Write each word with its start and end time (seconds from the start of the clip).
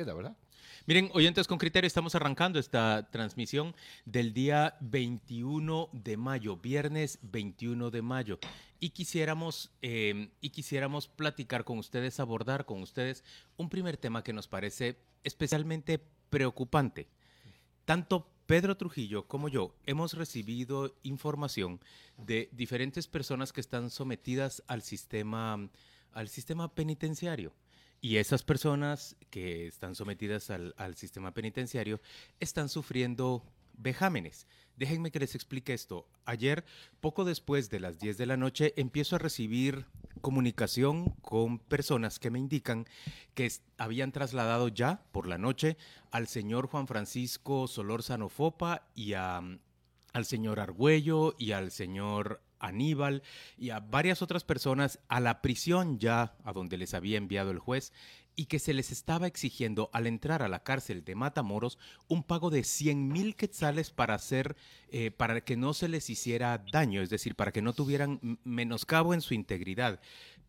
queda, 0.00 0.14
¿verdad? 0.14 0.36
Miren, 0.86 1.10
oyentes 1.12 1.46
con 1.46 1.58
criterio, 1.58 1.86
estamos 1.86 2.14
arrancando 2.14 2.58
esta 2.58 3.10
transmisión 3.10 3.74
del 4.06 4.32
día 4.32 4.76
21 4.80 5.90
de 5.92 6.16
mayo, 6.16 6.56
viernes 6.56 7.18
21 7.22 7.90
de 7.90 8.00
mayo. 8.00 8.38
Y 8.78 8.90
quisiéramos, 8.90 9.70
eh, 9.82 10.30
y 10.40 10.50
quisiéramos 10.50 11.06
platicar 11.06 11.64
con 11.64 11.78
ustedes, 11.78 12.18
abordar 12.18 12.64
con 12.64 12.80
ustedes 12.80 13.24
un 13.58 13.68
primer 13.68 13.98
tema 13.98 14.24
que 14.24 14.32
nos 14.32 14.48
parece 14.48 14.96
especialmente 15.22 16.00
preocupante. 16.30 17.08
Tanto 17.84 18.26
Pedro 18.46 18.76
Trujillo 18.78 19.28
como 19.28 19.48
yo 19.48 19.76
hemos 19.84 20.14
recibido 20.14 20.96
información 21.02 21.78
de 22.16 22.48
diferentes 22.52 23.06
personas 23.06 23.52
que 23.52 23.60
están 23.60 23.90
sometidas 23.90 24.62
al 24.66 24.80
sistema, 24.80 25.68
al 26.12 26.28
sistema 26.30 26.74
penitenciario. 26.74 27.52
Y 28.00 28.16
esas 28.16 28.42
personas 28.42 29.16
que 29.28 29.66
están 29.66 29.94
sometidas 29.94 30.50
al, 30.50 30.96
sistema 30.96 31.34
penitenciario 31.34 32.00
están 32.40 32.70
sufriendo 32.70 33.44
vejámenes. 33.74 34.46
Déjenme 34.76 35.10
que 35.10 35.20
les 35.20 35.34
explique 35.34 35.74
esto. 35.74 36.06
Ayer, 36.24 36.64
poco 37.00 37.26
después 37.26 37.68
de 37.68 37.80
las 37.80 37.98
10 37.98 38.16
de 38.16 38.26
la 38.26 38.38
noche, 38.38 38.72
empiezo 38.76 39.16
a 39.16 39.18
recibir 39.18 39.84
comunicación 40.22 41.10
con 41.20 41.58
personas 41.58 42.18
que 42.18 42.30
me 42.30 42.38
indican 42.38 42.86
que 43.34 43.50
habían 43.76 44.12
trasladado 44.12 44.68
ya 44.68 45.02
por 45.12 45.26
la 45.26 45.38
noche 45.38 45.76
al 46.10 46.26
señor 46.26 46.66
Juan 46.68 46.86
Francisco 46.86 47.68
Solórzano 47.68 48.28
Fopa 48.28 48.86
y 48.94 49.12
al 49.12 49.60
señor 50.24 50.60
Argüello 50.60 51.34
y 51.38 51.52
al 51.52 51.70
señor 51.70 52.42
Aníbal 52.60 53.22
y 53.56 53.70
a 53.70 53.80
varias 53.80 54.22
otras 54.22 54.44
personas 54.44 55.00
a 55.08 55.20
la 55.20 55.42
prisión 55.42 55.98
ya 55.98 56.36
a 56.44 56.52
donde 56.52 56.76
les 56.76 56.94
había 56.94 57.18
enviado 57.18 57.50
el 57.50 57.58
juez 57.58 57.92
y 58.36 58.46
que 58.46 58.58
se 58.58 58.72
les 58.72 58.90
estaba 58.90 59.26
exigiendo 59.26 59.90
al 59.92 60.06
entrar 60.06 60.42
a 60.42 60.48
la 60.48 60.62
cárcel 60.62 61.04
de 61.04 61.14
Matamoros 61.14 61.78
un 62.08 62.22
pago 62.22 62.50
de 62.50 62.64
100 62.64 63.08
mil 63.08 63.36
quetzales 63.36 63.90
para 63.90 64.14
hacer, 64.14 64.56
eh, 64.88 65.10
para 65.10 65.42
que 65.42 65.56
no 65.56 65.74
se 65.74 65.88
les 65.88 66.08
hiciera 66.08 66.64
daño, 66.72 67.02
es 67.02 67.10
decir, 67.10 67.34
para 67.34 67.52
que 67.52 67.62
no 67.62 67.72
tuvieran 67.72 68.38
menoscabo 68.44 69.14
en 69.14 69.20
su 69.20 69.34
integridad. 69.34 70.00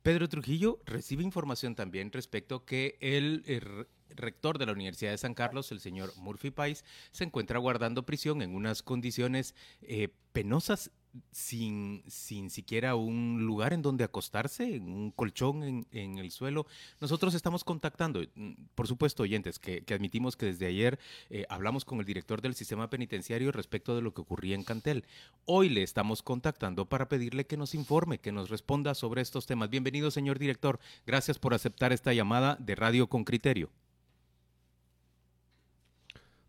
Pedro 0.03 0.29
Trujillo 0.29 0.79
recibe 0.85 1.23
información 1.23 1.75
también 1.75 2.11
respecto 2.11 2.65
que 2.65 2.97
el, 3.01 3.43
el 3.45 3.87
rector 4.15 4.57
de 4.57 4.65
la 4.65 4.71
Universidad 4.71 5.11
de 5.11 5.17
San 5.17 5.33
Carlos, 5.33 5.71
el 5.71 5.79
señor 5.79 6.13
Murphy 6.17 6.51
Pais, 6.51 6.85
se 7.11 7.23
encuentra 7.23 7.59
guardando 7.59 8.05
prisión 8.05 8.41
en 8.41 8.55
unas 8.55 8.81
condiciones 8.83 9.55
eh, 9.81 10.09
penosas 10.33 10.91
sin, 11.31 12.03
sin 12.07 12.49
siquiera 12.49 12.95
un 12.95 13.45
lugar 13.45 13.73
en 13.73 13.81
donde 13.81 14.03
acostarse, 14.03 14.79
un 14.79 15.11
colchón 15.11 15.63
en, 15.63 15.87
en, 15.91 16.17
el 16.17 16.31
suelo. 16.31 16.65
Nosotros 16.99 17.33
estamos 17.33 17.63
contactando, 17.63 18.21
mm, 18.35 18.51
por 18.75 18.87
supuesto, 18.87 19.23
oyentes, 19.23 19.59
que, 19.59 19.83
admitimos 19.93 20.35
que 20.35 20.47
desde 20.47 20.67
ayer 20.67 20.99
eh, 21.29 21.45
hablamos 21.49 21.85
con 21.85 21.99
el 21.99 22.05
director 22.05 22.41
del 22.41 22.55
sistema 22.55 22.89
penitenciario 22.89 23.51
respecto 23.51 23.95
de 23.95 24.01
lo 24.01 24.13
que 24.13 24.21
ocurría 24.21 24.55
en 24.55 24.63
Cantel. 24.63 25.05
Hoy 25.45 25.69
le 25.69 25.83
estamos 25.83 26.23
contactando 26.23 26.85
para 26.85 27.09
pedirle 27.09 27.45
que 27.45 27.57
nos 27.57 27.75
informe, 27.75 28.19
que 28.19 28.31
nos 28.31 28.49
responda 28.49 28.95
sobre 28.95 29.21
estos 29.21 29.45
temas. 29.45 29.69
Bienvenido, 29.69 30.11
señor 30.11 30.39
director. 30.39 30.79
Gracias 31.05 31.39
por 31.39 31.53
aceptar 31.53 31.91
esta 31.91 32.13
llamada 32.13 32.55
de 32.59 32.75
Radio 32.75 33.07
con 33.07 33.23
Criterio. 33.23 33.69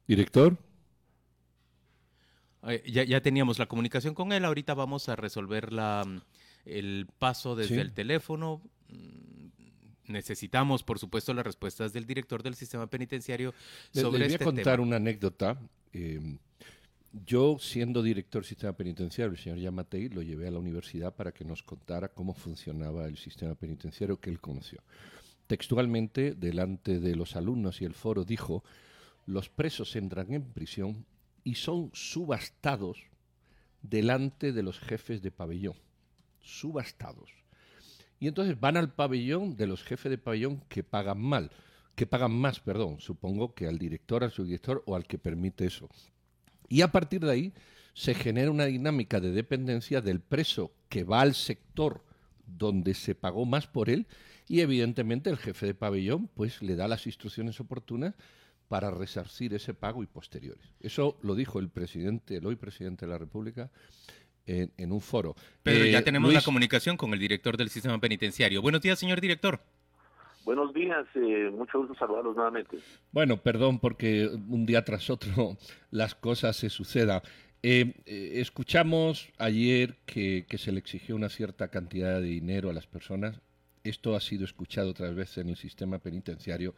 Director. 0.07 0.72
Eh, 2.69 2.83
ya, 2.87 3.21
teníamos 3.21 3.59
la 3.59 3.67
comunicación 3.67 4.15
con 4.15 4.33
él, 4.33 4.45
ahorita 4.45 4.75
vamos 4.75 5.09
a 5.09 5.17
resolver 5.17 5.73
la, 5.73 6.05
el 6.65 7.09
paso 7.19 7.57
desde 7.57 7.81
el 7.81 7.93
teléfono. 7.93 8.63
Mm, 8.89 10.13
necesitamos, 10.13 10.83
por 10.83 10.99
supuesto, 10.99 11.35
las 11.35 11.45
respuestas 11.45 11.93
del 11.93 12.07
director 12.07 12.43
del 12.43 12.55
sistema 12.55 12.87
penitenciario 12.87 13.53
sobre 13.93 14.21
le, 14.21 14.27
voy 14.27 14.35
a 14.35 14.39
contar 14.39 14.81
una 14.81 14.97
anécdota. 14.97 15.59
Em, 15.93 16.39
yo, 17.27 17.59
siendo 17.59 18.03
director 18.03 18.43
del 18.43 18.49
sistema 18.49 18.73
penitenciario, 18.75 19.33
el 19.33 19.39
señor 19.39 19.59
Yamatei, 19.59 20.09
lo 20.09 20.23
llevé 20.23 20.49
a 20.49 20.51
la 20.51 20.59
universidad 20.59 21.15
para 21.15 21.33
que 21.33 21.45
nos 21.45 21.63
contara 21.63 22.09
cómo 22.09 22.33
funcionaba 22.33 23.07
el 23.07 23.19
sistema 23.19 23.55
penitenciario 23.55 24.19
que 24.19 24.31
él 24.31 24.41
conoció. 24.41 24.81
Textualmente, 25.47 26.35
delante 26.35 27.01
de 27.01 27.17
los 27.17 27.37
alumnos 27.37 27.83
y 27.83 27.85
el 27.85 27.95
foro, 27.95 28.25
dijo, 28.25 28.65
los 29.27 29.49
presos 29.49 29.95
entran 29.97 30.33
en 30.33 30.45
prisión 30.45 31.05
y 31.45 31.57
son 31.57 31.91
subastados 31.93 32.99
delante 33.83 34.53
de 34.53 34.63
los 34.63 34.79
jefes 34.79 35.23
de 35.23 35.31
pabellón. 35.31 35.77
Subastados. 36.41 37.31
Y 38.21 38.29
entonces 38.29 38.59
van 38.59 38.77
al 38.77 38.93
pabellón 38.93 39.57
de 39.57 39.67
los 39.67 39.83
jefes 39.83 40.11
de 40.11 40.19
pabellón 40.19 40.63
que 40.69 40.85
pagan 40.85 41.21
mal, 41.21 41.51
que 41.95 42.07
pagan 42.07 42.33
más, 42.33 42.61
perdón, 42.61 43.01
supongo 43.01 43.55
que 43.55 43.67
al 43.67 43.79
director, 43.79 44.23
al 44.23 44.31
subdirector 44.31 44.83
o 44.87 44.95
al 44.95 45.07
que 45.07 45.19
permite 45.19 45.67
eso. 45.67 45.89
Y 46.69 46.83
a 46.83 46.93
partir 46.93 47.21
de 47.21 47.31
ahí 47.33 47.53
se 47.95 48.15
genera 48.15 48.51
una 48.51 48.67
dinámica 48.67 49.21
de 49.21 49.33
dependencia 49.33 50.01
del 50.01 50.21
preso 50.21 50.73
que 50.89 51.05
va 51.05 51.21
al 51.21 51.35
sector 51.35 52.05
donde 52.47 52.95
se 52.95 53.15
pagó 53.15 53.45
más 53.45 53.67
por 53.67 53.91
él 53.91 54.07
y 54.49 54.61
evidentemente 54.61 55.31
el 55.31 55.39
jefe 55.39 55.67
de 55.67 55.75
pabellón 55.75 56.29
pues 56.29 56.63
le 56.63 56.77
da 56.77 56.89
las 56.89 57.07
instrucciones 57.07 57.61
oportunas 57.61 58.15
para 58.73 58.91
resarcir 58.91 59.53
ese 59.53 59.75
pago 59.75 60.03
y 60.03 60.07
posteriores. 60.07 60.65
Eso 60.81 61.19
lo 61.21 61.35
dijo 61.35 61.59
el 61.59 61.69
presidente, 61.69 62.39
el 62.39 62.47
hoy 62.47 62.57
presidente 62.57 63.05
de 63.05 63.13
la 63.13 63.19
República, 63.19 63.69
en, 64.47 64.93
un 64.93 65.03
foro. 65.03 65.37
Pero 65.63 65.85
ya 65.85 65.99
eh, 65.99 66.03
tenemos 66.03 66.33
la 66.33 66.41
comunicación 66.41 66.97
con 66.97 67.13
el 67.13 67.19
director 67.19 67.59
del 67.59 67.69
sistema 67.69 67.99
penitenciario. 67.99 68.63
Buenos 68.63 68.81
días, 68.81 68.99
señor 68.99 69.21
director. 69.21 69.61
Buenos 70.47 70.73
días, 70.73 71.05
eh, 71.17 71.51
mucho 71.53 71.81
gusto 71.81 71.95
saludarlos 71.97 72.35
nuevamente. 72.35 72.79
Bueno, 73.11 73.37
perdón 73.37 73.79
porque 73.79 74.27
un 74.49 74.65
día 74.65 74.83
tras 74.87 75.11
otro 75.11 75.59
las 75.91 76.15
cosas 76.15 76.57
se 76.57 76.71
sucedan. 76.71 77.21
Eh, 77.63 77.93
escuchamos 78.07 79.29
ayer 79.37 79.99
que, 80.07 80.47
que, 80.49 80.57
se 80.57 80.73
le 80.73 80.79
exigió 80.79 81.15
una 81.15 81.29
cierta 81.29 81.69
cantidad 81.69 82.23
de 82.23 82.27
dinero 82.27 82.71
a 82.71 82.73
las 82.73 82.87
personas. 82.87 83.39
Esto 83.85 84.17
ha 84.17 84.21
sido 84.21 84.47
escuchado 84.47 84.93
otras 84.93 85.15
veces 85.15 85.37
en 85.45 85.51
el 85.51 85.57
sistema 85.57 85.99
penitenciario. 85.99 86.75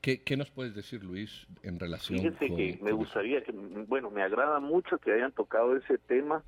¿Qué, 0.00 0.36
nos 0.36 0.50
puedes 0.50 0.74
decir, 0.74 1.04
Luis, 1.04 1.46
en 1.62 1.78
relación 1.78 2.20
Fíjese 2.20 2.54
que 2.54 2.78
me 2.82 2.92
gustaría, 2.92 3.42
que, 3.42 3.52
bueno, 3.52 4.10
me 4.10 4.22
agrada 4.22 4.58
mucho 4.58 4.98
que 4.98 5.12
hayan 5.12 5.32
tocado 5.32 5.76
ese 5.76 5.98
tema. 5.98 6.42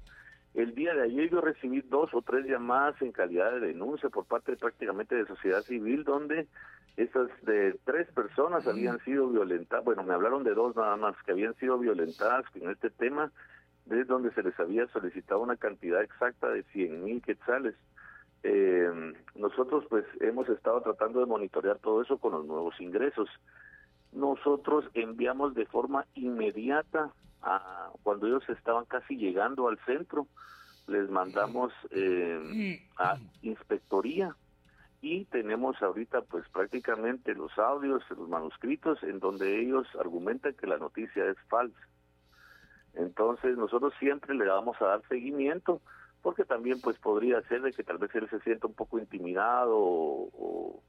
El 0.55 0.75
día 0.75 0.95
de 0.95 1.03
ayer 1.03 1.31
yo 1.31 1.41
recibí 1.43 1.83
dos 1.83 2.11
o 2.15 2.23
tres 2.23 2.47
llamadas 2.47 3.01
en 3.03 3.13
calidad 3.13 3.53
de 3.53 3.61
denuncia 3.61 4.09
por 4.09 4.25
parte 4.25 4.57
prácticamente 4.57 5.15
de 5.15 5.27
sociedad 5.27 5.61
civil, 5.63 6.05
donde 6.05 6.47
esas 6.97 7.29
de 7.43 7.79
tres 7.85 8.11
personas 8.13 8.67
habían 8.67 8.99
sido 9.01 9.29
violentadas, 9.29 9.85
bueno, 9.85 10.03
me 10.03 10.15
hablaron 10.15 10.45
de 10.45 10.55
dos 10.55 10.75
nada 10.75 10.97
más, 10.97 11.15
que 11.25 11.33
habían 11.33 11.55
sido 11.57 11.79
violentadas 11.79 12.45
en 12.55 12.71
este 12.71 12.89
tema, 12.91 13.33
desde 13.85 14.05
donde 14.05 14.33
se 14.33 14.43
les 14.43 14.59
había 14.59 14.87
solicitado 14.89 15.41
una 15.41 15.57
cantidad 15.57 16.03
exacta 16.03 16.49
de 16.49 16.63
100 16.65 17.05
mil 17.05 17.23
quetzales. 17.23 17.75
Eh, 18.45 19.13
nosotros 19.37 19.85
pues 19.89 20.05
hemos 20.21 20.49
estado 20.49 20.81
tratando 20.81 21.21
de 21.21 21.27
monitorear 21.27 21.79
todo 21.79 22.03
eso 22.03 22.19
con 22.19 22.33
los 22.33 22.47
nuevos 22.47 22.81
ingresos. 22.81 23.29
Nosotros 24.13 24.85
enviamos 24.95 25.55
de 25.55 25.67
forma 25.67 26.07
inmediata 26.15 27.13
a 27.43 27.91
cuando 28.03 28.27
ellos 28.27 28.49
estaban 28.49 28.85
casi 28.85 29.17
llegando 29.17 29.69
al 29.69 29.79
centro, 29.87 30.27
les 30.87 31.09
mandamos 31.11 31.73
eh, 31.91 32.81
a 32.99 33.17
inspectoría 33.43 34.35
y 35.01 35.25
tenemos 35.27 35.81
ahorita 35.83 36.23
pues 36.23 36.49
prácticamente 36.51 37.35
los 37.35 37.57
audios, 37.59 38.03
los 38.11 38.29
manuscritos 38.29 39.03
en 39.03 39.19
donde 39.19 39.61
ellos 39.61 39.87
argumentan 39.99 40.55
que 40.55 40.67
la 40.67 40.79
noticia 40.79 41.25
es 41.27 41.37
falsa. 41.49 41.81
Entonces 42.95 43.57
nosotros 43.57 43.95
siempre 43.99 44.35
le 44.35 44.47
vamos 44.47 44.81
a 44.81 44.87
dar 44.87 45.03
seguimiento 45.09 45.81
porque 46.23 46.45
también 46.45 46.81
pues 46.81 46.97
podría 46.99 47.43
ser 47.43 47.63
de 47.63 47.73
que 47.73 47.83
tal 47.83 47.99
vez 47.99 48.15
él 48.15 48.29
se 48.31 48.41
sienta 48.41 48.69
un 48.69 48.75
poco 48.75 48.99
intimidado 48.99 49.77
o, 49.77 50.83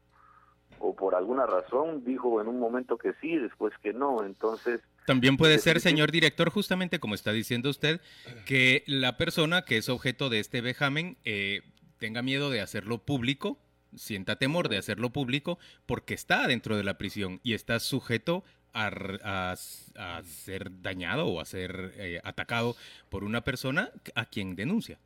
o, 0.80 0.96
por 0.96 1.16
alguna 1.16 1.46
razón 1.46 2.04
dijo 2.06 2.40
en 2.40 2.48
un 2.48 2.60
momento 2.60 2.98
que 2.98 3.14
sí, 3.20 3.36
después 3.38 3.74
que 3.82 3.94
no, 3.94 4.24
entonces... 4.24 4.82
También 5.06 5.36
puede 5.36 5.58
ser, 5.58 5.82
señor 5.82 6.12
director, 6.12 6.50
justamente 6.50 7.00
como 7.00 7.16
está 7.16 7.34
diciendo 7.34 7.70
usted, 7.70 8.00
que 8.46 8.84
la 8.86 9.18
persona 9.18 9.66
que 9.66 9.78
es 9.78 9.90
objeto 9.90 10.30
de 10.30 10.40
este 10.40 10.62
vejamen 10.62 11.18
eh, 11.26 11.62
tenga 11.98 12.22
miedo 12.22 12.50
de 12.50 12.62
hacerlo 12.62 13.00
público, 13.00 13.58
sienta 13.96 14.38
temor 14.38 14.70
de 14.70 14.78
hacerlo 14.78 15.10
público, 15.10 15.58
porque 15.86 16.14
está 16.14 16.48
dentro 16.48 16.78
de 16.78 16.84
la 16.84 16.98
prisión 16.98 17.42
y 17.44 17.54
está 17.54 17.80
sujeto 17.80 18.44
a, 18.74 19.56
ser 19.56 20.82
dañado 20.82 21.28
o 21.28 21.42
a 21.42 21.46
ser 21.46 21.94
eh, 21.98 22.22
atacado 22.24 22.76
por 23.10 23.24
una 23.24 23.44
persona 23.44 23.92
a 24.16 24.26
quien 24.26 24.56
denuncia 24.56 25.00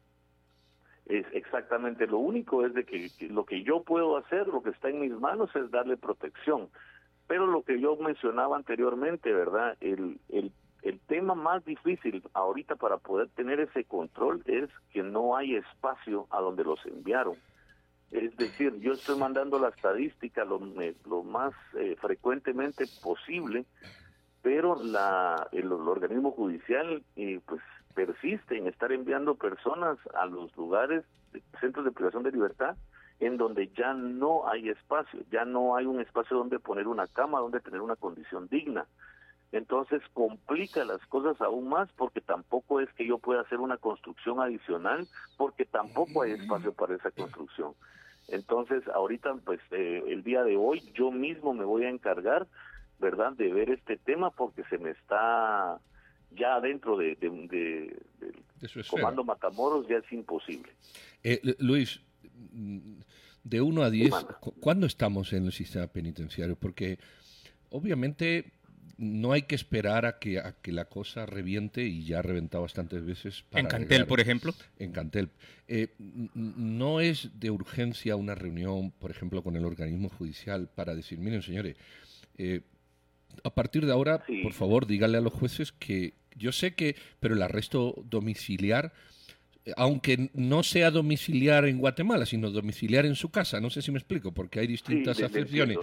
es 1.10 1.26
exactamente 1.32 2.08
lo 2.08 2.18
único 2.18 2.66
es 2.66 2.74
de 2.74 2.86
que, 2.86 3.10
lo 3.30 3.46
que 3.46 3.64
yo 3.64 3.84
puedo 3.84 4.18
hacer, 4.18 4.48
lo 4.48 4.62
que 4.62 4.72
está 4.72 4.90
en 4.90 5.00
mis 5.00 5.14
manos 5.14 5.50
es 5.56 5.72
darle 5.72 5.98
protección. 5.98 6.70
Pero 7.28 7.48
lo 7.48 7.64
que 7.64 7.80
yo 7.80 7.96
mencionaba 7.98 8.56
anteriormente, 8.56 9.34
¿verdad? 9.34 9.78
El, 9.82 10.20
el, 10.30 10.52
el 10.82 11.00
tema 11.02 11.36
más 11.36 11.64
difícil 11.66 12.24
ahorita 12.34 12.76
para 12.76 12.98
poder 12.98 13.30
tener 13.30 13.60
ese 13.60 13.84
control 13.84 14.42
es 14.46 14.70
que 14.92 15.04
no 15.04 15.36
hay 15.36 15.56
espacio 15.56 16.28
a 16.30 16.40
donde 16.40 16.64
los 16.64 16.86
enviaron. 16.86 17.36
Es 18.12 18.36
decir, 18.38 18.80
yo 18.80 18.94
estoy 18.94 19.18
mandando 19.18 19.60
la 19.60 19.70
estadística 19.70 20.46
lo, 20.46 20.60
lo 21.06 21.24
más 21.24 21.54
eh, 21.78 21.98
frecuentemente 22.00 22.86
posible, 23.04 23.66
pero 24.42 24.82
la, 24.82 25.48
el, 25.52 25.72
organismo 25.72 26.32
judicial 26.32 27.04
eh, 27.18 27.42
pues 27.46 27.62
persiste 27.98 28.56
en 28.56 28.68
estar 28.68 28.92
enviando 28.92 29.34
personas 29.34 29.98
a 30.14 30.28
los 30.28 30.56
lugares, 30.56 31.04
centros 31.60 31.84
de 31.84 31.92
privación 31.92 32.22
de 32.22 32.32
libertad, 32.32 32.78
en 33.20 33.38
donde 33.38 33.70
ya 33.70 33.96
no 33.96 34.48
hay 34.48 34.70
espacio, 34.70 35.20
ya 35.32 35.46
no 35.46 35.76
hay 35.76 35.88
un 35.88 36.00
espacio 36.00 36.38
donde 36.38 36.60
poner 36.60 36.88
una 36.88 37.08
cama, 37.08 37.40
donde 37.40 37.60
tener 37.60 37.82
una 37.82 37.96
condición 37.96 38.48
digna. 38.50 38.86
Entonces 39.52 40.04
complica 40.14 40.86
las 40.86 41.04
cosas 41.08 41.42
aún 41.42 41.70
más 41.70 41.92
porque 41.94 42.22
tampoco 42.22 42.82
es 42.82 42.94
que 42.94 43.08
yo 43.08 43.18
pueda 43.18 43.42
hacer 43.42 43.60
una 43.60 43.78
construcción 43.78 44.40
adicional 44.42 45.08
porque 45.36 45.66
tampoco 45.66 46.22
hay 46.22 46.34
espacio 46.34 46.74
para 46.74 46.94
esa 46.94 47.10
construcción. 47.10 47.74
Entonces 48.28 48.88
ahorita 48.90 49.34
pues 49.44 49.60
eh, 49.72 50.04
el 50.06 50.22
día 50.22 50.44
de 50.44 50.56
hoy 50.56 50.82
yo 50.94 51.10
mismo 51.10 51.56
me 51.56 51.66
voy 51.66 51.86
a 51.86 51.90
encargar, 51.90 52.46
¿verdad?, 53.00 53.32
de 53.32 53.52
ver 53.52 53.72
este 53.72 53.98
tema 53.98 54.30
porque 54.30 54.64
se 54.66 54.78
me 54.78 54.92
está 54.92 55.80
ya 56.32 56.60
dentro 56.60 56.98
de, 56.98 57.16
de, 57.16 57.96
Comando 58.90 59.24
Matamoros 59.24 59.88
ya 59.88 59.98
es 59.98 60.12
imposible. 60.12 60.72
Eh, 61.24 61.42
Luis, 61.60 62.02
de 63.44 63.62
1 63.62 63.84
a 63.84 63.90
10, 63.90 64.14
¿cuándo 64.60 64.86
estamos 64.86 65.34
en 65.34 65.46
el 65.46 65.52
sistema 65.52 65.88
penitenciario? 65.88 66.56
Porque 66.56 67.00
obviamente 67.70 68.52
no 68.98 69.32
hay 69.32 69.44
que 69.44 69.56
esperar 69.56 70.06
a 70.06 70.18
que, 70.20 70.40
a 70.40 70.54
que 70.54 70.72
la 70.72 70.86
cosa 70.86 71.26
reviente 71.26 71.84
y 71.84 72.04
ya 72.04 72.20
ha 72.20 72.22
reventado 72.24 72.64
bastantes 72.64 73.06
veces. 73.06 73.46
¿En 73.52 73.68
Cantel, 73.68 74.08
por 74.08 74.20
ejemplo? 74.20 74.54
En 74.80 74.92
Cantel. 74.92 75.30
Eh, 75.68 75.90
no 76.34 77.00
es 77.00 77.40
de 77.40 77.52
urgencia 77.52 78.16
una 78.16 78.34
reunión, 78.34 78.92
por 78.92 79.12
ejemplo, 79.12 79.44
con 79.44 79.56
el 79.56 79.66
organismo 79.66 80.10
judicial 80.10 80.68
para 80.74 80.96
decir, 80.96 81.20
miren, 81.20 81.44
señores, 81.44 81.78
eh, 82.38 82.62
a 83.44 83.50
partir 83.50 83.86
de 83.86 83.92
ahora, 83.92 84.24
por 84.44 84.54
favor, 84.54 84.88
díganle 84.88 85.18
a 85.18 85.22
los 85.22 85.34
jueces 85.34 85.72
que 85.72 86.14
yo 86.36 86.52
sé 86.52 86.76
que, 86.76 86.96
pero 87.20 87.36
el 87.36 87.42
arresto 87.42 87.96
domiciliar 88.10 88.94
aunque 89.76 90.30
no 90.34 90.64
sea 90.64 90.92
domiciliar 90.92 91.66
en 91.66 91.80
Guatemala, 91.80 92.26
sino 92.26 92.50
domiciliar 92.50 93.06
en 93.06 93.16
su 93.16 93.30
casa. 93.30 93.60
No 93.60 93.70
sé 93.70 93.82
si 93.82 93.92
me 93.92 93.98
explico, 93.98 94.32
porque 94.32 94.60
hay 94.60 94.68
distintas 94.68 95.22
acepciones. 95.22 95.78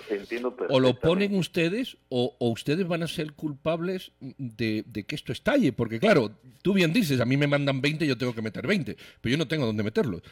o 0.69 0.81
lo 0.81 0.99
ponen 0.99 1.35
ustedes 1.35 1.97
o, 2.09 2.35
ustedes 2.39 2.87
van 2.87 3.03
a 3.03 3.09
ser 3.09 3.33
culpables 3.33 4.13
de, 4.21 4.85
que 5.07 5.15
esto 5.15 5.33
estalle, 5.33 5.73
porque 5.73 5.99
claro, 5.99 6.33
tú 6.63 6.73
bien 6.73 6.93
dices, 6.93 7.21
a 7.21 7.25
mí 7.25 7.37
me 7.37 7.47
mandan 7.47 7.81
20, 7.81 8.07
yo 8.07 8.17
tengo 8.17 8.35
que 8.35 8.43
meter 8.43 8.67
20, 8.67 8.97
pero 9.21 9.31
yo 9.31 9.37
no 9.37 9.49
tengo 9.49 9.67
dónde 9.67 9.83
meterlos. 9.83 10.23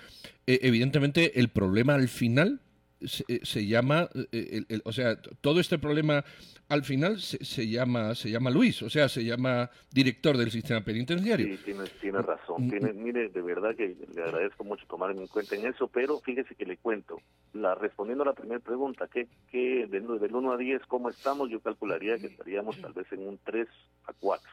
Eh, 0.46 0.60
evidentemente, 0.62 1.38
el 1.38 1.48
problema 1.48 1.94
al 1.94 2.08
final 2.08 2.60
se, 3.06 3.24
eh, 3.28 3.66
llama, 3.66 4.08
eh, 4.32 4.64
o 4.84 4.92
sea, 4.92 5.20
todo 5.40 5.60
este 5.60 5.78
problema 5.78 6.24
al 6.68 6.84
final 6.84 7.20
se, 7.20 7.68
llama 7.68 8.14
se 8.14 8.30
llama 8.30 8.50
Luis, 8.50 8.82
o 8.82 8.88
sea, 8.88 9.08
se 9.08 9.22
llama 9.22 9.70
director 9.90 10.38
del 10.38 10.50
sistema 10.50 10.80
penitenciario. 10.80 11.46
Sí, 11.46 11.62
tiene, 11.64 11.84
tiene 12.00 12.22
razón. 12.22 12.66
Mm, 12.66 12.70
tiene, 12.70 12.92
mm. 12.92 13.02
mire, 13.02 13.28
de 13.28 13.42
verdad 13.42 13.76
que 13.76 13.94
le 14.14 14.22
agradezco 14.22 14.64
mucho 14.64 14.86
tomarme 14.86 15.20
en 15.20 15.26
cuenta 15.26 15.54
en 15.54 15.66
eso, 15.66 15.88
pero 15.88 16.18
fíjese 16.20 16.54
que 16.54 16.64
le 16.64 16.78
cuento. 16.78 17.20
La, 17.52 17.74
respondiendo 17.74 18.22
a 18.24 18.28
la 18.28 18.32
primera 18.32 18.60
pregunta, 18.60 19.06
¿qué, 19.12 19.28
qué, 19.50 19.86
del 19.86 20.08
1 20.08 20.52
a 20.52 20.56
10, 20.56 20.82
¿cómo 20.86 21.10
estamos? 21.10 21.50
Yo 21.50 21.60
calcularía 21.60 22.18
que 22.18 22.28
estaríamos 22.28 22.80
tal 22.80 22.94
vez 22.94 23.10
en 23.12 23.28
un 23.28 23.38
3 23.44 23.68
a 24.06 24.12
4, 24.14 24.50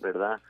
¿verdad? 0.00 0.40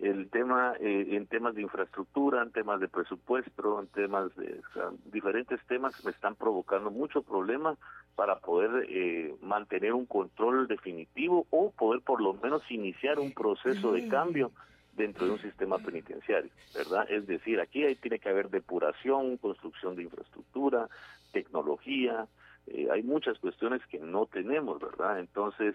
El 0.00 0.30
tema 0.30 0.74
eh, 0.80 1.08
en 1.10 1.26
temas 1.26 1.54
de 1.54 1.62
infraestructura, 1.62 2.42
en 2.42 2.52
temas 2.52 2.80
de 2.80 2.88
presupuesto, 2.88 3.80
en 3.80 3.86
temas 3.88 4.34
de 4.36 4.60
diferentes 5.06 5.60
temas 5.66 6.04
me 6.04 6.10
están 6.10 6.36
provocando 6.36 6.90
mucho 6.90 7.22
problema 7.22 7.76
para 8.16 8.38
poder 8.38 8.86
eh, 8.88 9.34
mantener 9.42 9.92
un 9.92 10.06
control 10.06 10.66
definitivo 10.68 11.46
o 11.50 11.70
poder 11.70 12.00
por 12.02 12.20
lo 12.20 12.34
menos 12.34 12.62
iniciar 12.70 13.18
un 13.18 13.32
proceso 13.32 13.92
de 13.92 14.08
cambio 14.08 14.52
dentro 14.96 15.26
de 15.26 15.32
un 15.32 15.40
sistema 15.40 15.78
penitenciario, 15.78 16.50
¿verdad? 16.74 17.10
Es 17.10 17.26
decir, 17.26 17.60
aquí 17.60 17.84
hay, 17.84 17.94
tiene 17.94 18.18
que 18.18 18.28
haber 18.28 18.50
depuración, 18.50 19.36
construcción 19.36 19.96
de 19.96 20.02
infraestructura, 20.02 20.88
tecnología, 21.32 22.26
eh, 22.66 22.88
hay 22.90 23.02
muchas 23.02 23.38
cuestiones 23.38 23.80
que 23.86 23.98
no 23.98 24.26
tenemos, 24.26 24.80
¿verdad? 24.80 25.20
Entonces, 25.20 25.74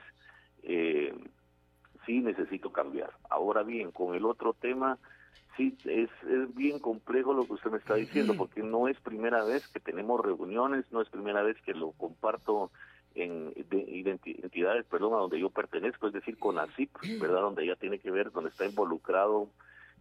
eh, 0.64 1.14
sí 2.06 2.20
necesito 2.20 2.72
cambiar. 2.72 3.12
Ahora 3.30 3.64
bien, 3.64 3.92
con 3.92 4.16
el 4.16 4.26
otro 4.26 4.54
tema, 4.54 4.98
sí, 5.58 5.78
es, 5.86 6.10
es 6.30 6.56
bien 6.56 6.80
complejo 6.80 7.34
lo 7.34 7.46
que 7.46 7.54
usted 7.54 7.72
me 7.72 7.78
está 7.78 7.96
diciendo, 7.96 8.36
porque 8.38 8.64
no 8.64 8.88
es 8.88 9.00
primera 9.00 9.44
vez 9.44 9.68
que 9.68 9.80
tenemos 9.80 10.22
reuniones, 10.24 10.86
no 10.92 11.02
es 11.02 11.10
primera 11.10 11.44
vez 11.44 11.58
que 11.62 11.74
lo 11.74 11.92
comparto 11.92 12.72
en 13.16 13.54
entidades, 13.56 14.86
perdón, 14.86 15.14
a 15.14 15.18
donde 15.18 15.40
yo 15.40 15.50
pertenezco, 15.50 16.08
es 16.08 16.14
decir, 16.14 16.38
con 16.38 16.60
ASIP, 16.60 16.92
¿verdad? 17.20 17.42
Donde 17.42 17.66
ya 17.66 17.76
tiene 17.78 18.00
que 18.00 18.12
ver, 18.12 18.32
donde 18.32 18.50
está 18.50 18.66
involucrado 18.66 19.48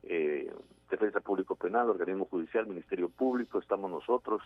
eh, 0.03 0.53
Defensa 0.91 1.21
Público 1.21 1.55
Penal, 1.55 1.89
Organismo 1.91 2.27
Judicial, 2.27 2.67
Ministerio 2.67 3.09
Público, 3.09 3.59
estamos 3.59 3.91
nosotros, 3.91 4.43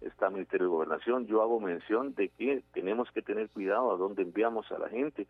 está 0.00 0.30
Ministerio 0.30 0.66
de 0.66 0.72
Gobernación. 0.72 1.26
Yo 1.26 1.42
hago 1.42 1.60
mención 1.60 2.14
de 2.14 2.28
que 2.28 2.62
tenemos 2.72 3.10
que 3.10 3.22
tener 3.22 3.48
cuidado 3.50 3.92
a 3.92 3.96
dónde 3.96 4.22
enviamos 4.22 4.70
a 4.72 4.78
la 4.78 4.88
gente 4.88 5.26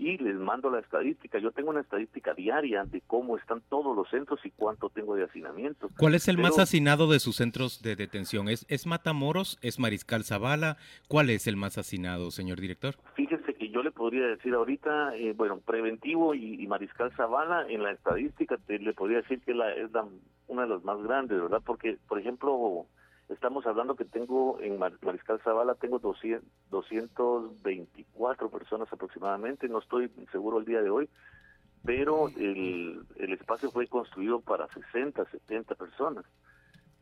y 0.00 0.16
les 0.16 0.36
mando 0.36 0.70
la 0.70 0.80
estadística. 0.80 1.38
Yo 1.38 1.52
tengo 1.52 1.68
una 1.68 1.82
estadística 1.82 2.32
diaria 2.32 2.84
de 2.84 3.02
cómo 3.02 3.36
están 3.36 3.60
todos 3.68 3.94
los 3.94 4.08
centros 4.08 4.40
y 4.44 4.50
cuánto 4.50 4.88
tengo 4.88 5.14
de 5.14 5.24
hacinamiento. 5.24 5.90
¿Cuál 5.98 6.14
es 6.14 6.26
el 6.26 6.38
más 6.38 6.58
hacinado 6.58 7.06
de 7.10 7.20
sus 7.20 7.36
centros 7.36 7.82
de 7.82 7.96
detención? 7.96 8.48
¿Es, 8.48 8.64
¿Es 8.70 8.86
Matamoros? 8.86 9.58
¿Es 9.60 9.78
Mariscal 9.78 10.24
Zavala? 10.24 10.78
¿Cuál 11.06 11.28
es 11.28 11.46
el 11.46 11.56
más 11.56 11.76
hacinado, 11.76 12.30
señor 12.30 12.60
director? 12.60 12.94
Fíjese 13.14 13.52
que 13.52 13.68
yo 13.68 13.82
le 13.82 13.90
podría 13.90 14.26
decir 14.26 14.54
ahorita, 14.54 15.16
eh, 15.16 15.34
bueno, 15.36 15.60
preventivo 15.60 16.34
y, 16.34 16.66
Mariscal 16.66 17.12
Zavala, 17.14 17.66
en 17.68 17.82
la 17.82 17.90
estadística 17.90 18.58
le 18.68 18.94
podría 18.94 19.18
decir 19.18 19.42
que 19.42 19.52
la, 19.52 19.70
es 19.74 19.90
una 20.48 20.62
de 20.62 20.68
las 20.68 20.82
más 20.82 21.02
grandes, 21.02 21.38
¿verdad? 21.42 21.60
Porque, 21.62 21.98
por 22.08 22.18
ejemplo, 22.18 22.86
Estamos 23.30 23.64
hablando 23.64 23.94
que 23.94 24.04
tengo 24.04 24.58
en 24.60 24.78
Mariscal 24.78 25.40
Zavala, 25.44 25.76
tengo 25.76 26.00
200, 26.00 26.42
224 26.70 28.50
personas 28.50 28.92
aproximadamente, 28.92 29.68
no 29.68 29.78
estoy 29.78 30.10
seguro 30.32 30.58
el 30.58 30.64
día 30.64 30.82
de 30.82 30.90
hoy, 30.90 31.08
pero 31.84 32.26
el, 32.28 33.06
el 33.16 33.32
espacio 33.32 33.70
fue 33.70 33.86
construido 33.86 34.40
para 34.40 34.66
60, 34.68 35.24
70 35.24 35.74
personas. 35.76 36.24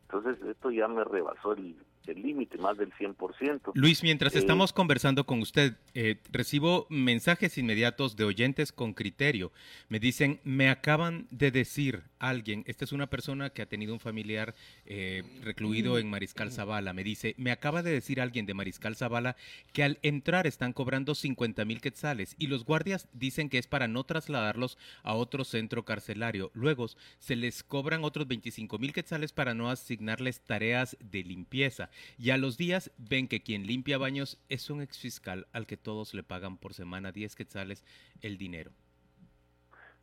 Entonces 0.02 0.40
esto 0.46 0.70
ya 0.70 0.86
me 0.86 1.02
rebasó 1.02 1.52
el, 1.52 1.76
el 2.06 2.22
límite, 2.22 2.58
más 2.58 2.76
del 2.78 2.92
100%. 2.92 3.72
Luis, 3.74 4.02
mientras 4.02 4.34
eh, 4.34 4.38
estamos 4.38 4.72
conversando 4.72 5.24
con 5.24 5.40
usted, 5.40 5.76
eh, 5.94 6.16
recibo 6.30 6.86
mensajes 6.88 7.58
inmediatos 7.58 8.16
de 8.16 8.24
oyentes 8.24 8.72
con 8.72 8.94
criterio. 8.94 9.52
Me 9.88 10.00
dicen, 10.00 10.40
me 10.44 10.70
acaban 10.70 11.26
de 11.30 11.50
decir 11.50 12.02
alguien, 12.18 12.64
esta 12.66 12.84
es 12.84 12.92
una 12.92 13.08
persona 13.08 13.50
que 13.50 13.62
ha 13.62 13.66
tenido 13.66 13.92
un 13.92 14.00
familiar 14.00 14.54
eh, 14.86 15.22
recluido 15.42 15.98
en 15.98 16.10
Mariscal 16.10 16.50
Zavala, 16.50 16.92
me 16.92 17.04
dice, 17.04 17.34
me 17.38 17.50
acaba 17.50 17.82
de 17.82 17.92
decir 17.92 18.20
alguien 18.20 18.46
de 18.46 18.54
Mariscal 18.54 18.96
Zavala 18.96 19.36
que 19.72 19.84
al 19.84 19.98
entrar 20.02 20.46
están 20.46 20.72
cobrando 20.72 21.14
50 21.14 21.64
mil 21.64 21.80
quetzales 21.80 22.34
y 22.38 22.46
los 22.46 22.64
guardias 22.64 23.08
dicen 23.12 23.48
que 23.48 23.58
es 23.58 23.66
para 23.66 23.88
no 23.88 24.04
trasladarlos 24.04 24.78
a 25.02 25.14
otro 25.14 25.44
centro 25.44 25.84
carcelario. 25.84 26.50
Luego 26.54 26.86
se 27.18 27.36
les 27.36 27.62
cobran 27.62 28.04
otros 28.04 28.28
25 28.28 28.78
mil 28.78 28.92
quetzales 28.92 29.32
para 29.32 29.54
no 29.54 29.70
asignarles 29.70 30.40
tareas 30.40 30.96
de 31.00 31.22
limpieza. 31.24 31.87
Y 32.18 32.30
a 32.30 32.38
los 32.38 32.56
días 32.56 32.90
ven 32.98 33.28
que 33.28 33.42
quien 33.42 33.66
limpia 33.66 33.98
baños 33.98 34.42
es 34.48 34.70
un 34.70 34.82
exfiscal 34.82 35.46
al 35.52 35.66
que 35.66 35.76
todos 35.76 36.14
le 36.14 36.22
pagan 36.22 36.56
por 36.56 36.74
semana 36.74 37.12
10 37.12 37.34
quetzales 37.36 37.84
el 38.22 38.38
dinero. 38.38 38.70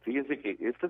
Fíjense 0.06 0.40
que 0.40 0.52
este, 0.52 0.88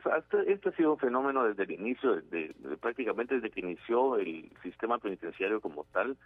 este, 0.47 0.69
ha 0.69 0.71
sido 0.73 0.93
un 0.93 0.99
fenómeno 0.99 1.45
desde 1.45 1.63
el 1.63 1.71
inicio, 1.71 2.21
de, 2.21 2.53
prácticamente 2.81 3.35
desde 3.35 3.49
que 3.49 3.61
inició 3.61 4.17
el 4.17 4.51
sistema 4.61 4.97
penitenciario 4.97 5.61
como 5.61 5.85
tal. 5.93 6.17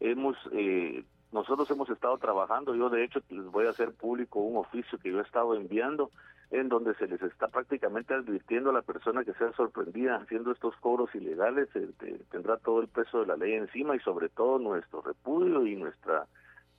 Hemos, 0.00 0.36
eh, 0.52 1.04
nosotros 1.32 1.70
hemos 1.70 1.90
estado 1.90 2.16
trabajando, 2.16 2.74
yo 2.74 2.88
de 2.88 3.04
hecho 3.04 3.20
les 3.28 3.44
voy 3.44 3.66
a 3.66 3.70
hacer 3.70 3.92
público 3.92 4.40
un 4.40 4.56
oficio 4.56 4.98
que 4.98 5.10
yo 5.10 5.18
he 5.18 5.22
estado 5.22 5.54
enviando 5.54 6.10
en 6.50 6.68
donde 6.68 6.94
se 6.94 7.06
les 7.06 7.22
está 7.22 7.48
prácticamente 7.48 8.14
advirtiendo 8.14 8.70
a 8.70 8.72
la 8.72 8.82
persona 8.82 9.24
que 9.24 9.34
sea 9.34 9.52
sorprendida 9.52 10.16
haciendo 10.16 10.50
estos 10.50 10.74
cobros 10.76 11.14
ilegales, 11.14 11.68
eh, 11.74 11.88
tendrá 12.30 12.56
todo 12.56 12.80
el 12.80 12.88
peso 12.88 13.20
de 13.20 13.26
la 13.26 13.36
ley 13.36 13.54
encima 13.54 13.94
y 13.94 14.00
sobre 14.00 14.28
todo 14.28 14.58
nuestro 14.58 15.00
repudio 15.02 15.64
y 15.66 15.76
nuestra 15.76 16.26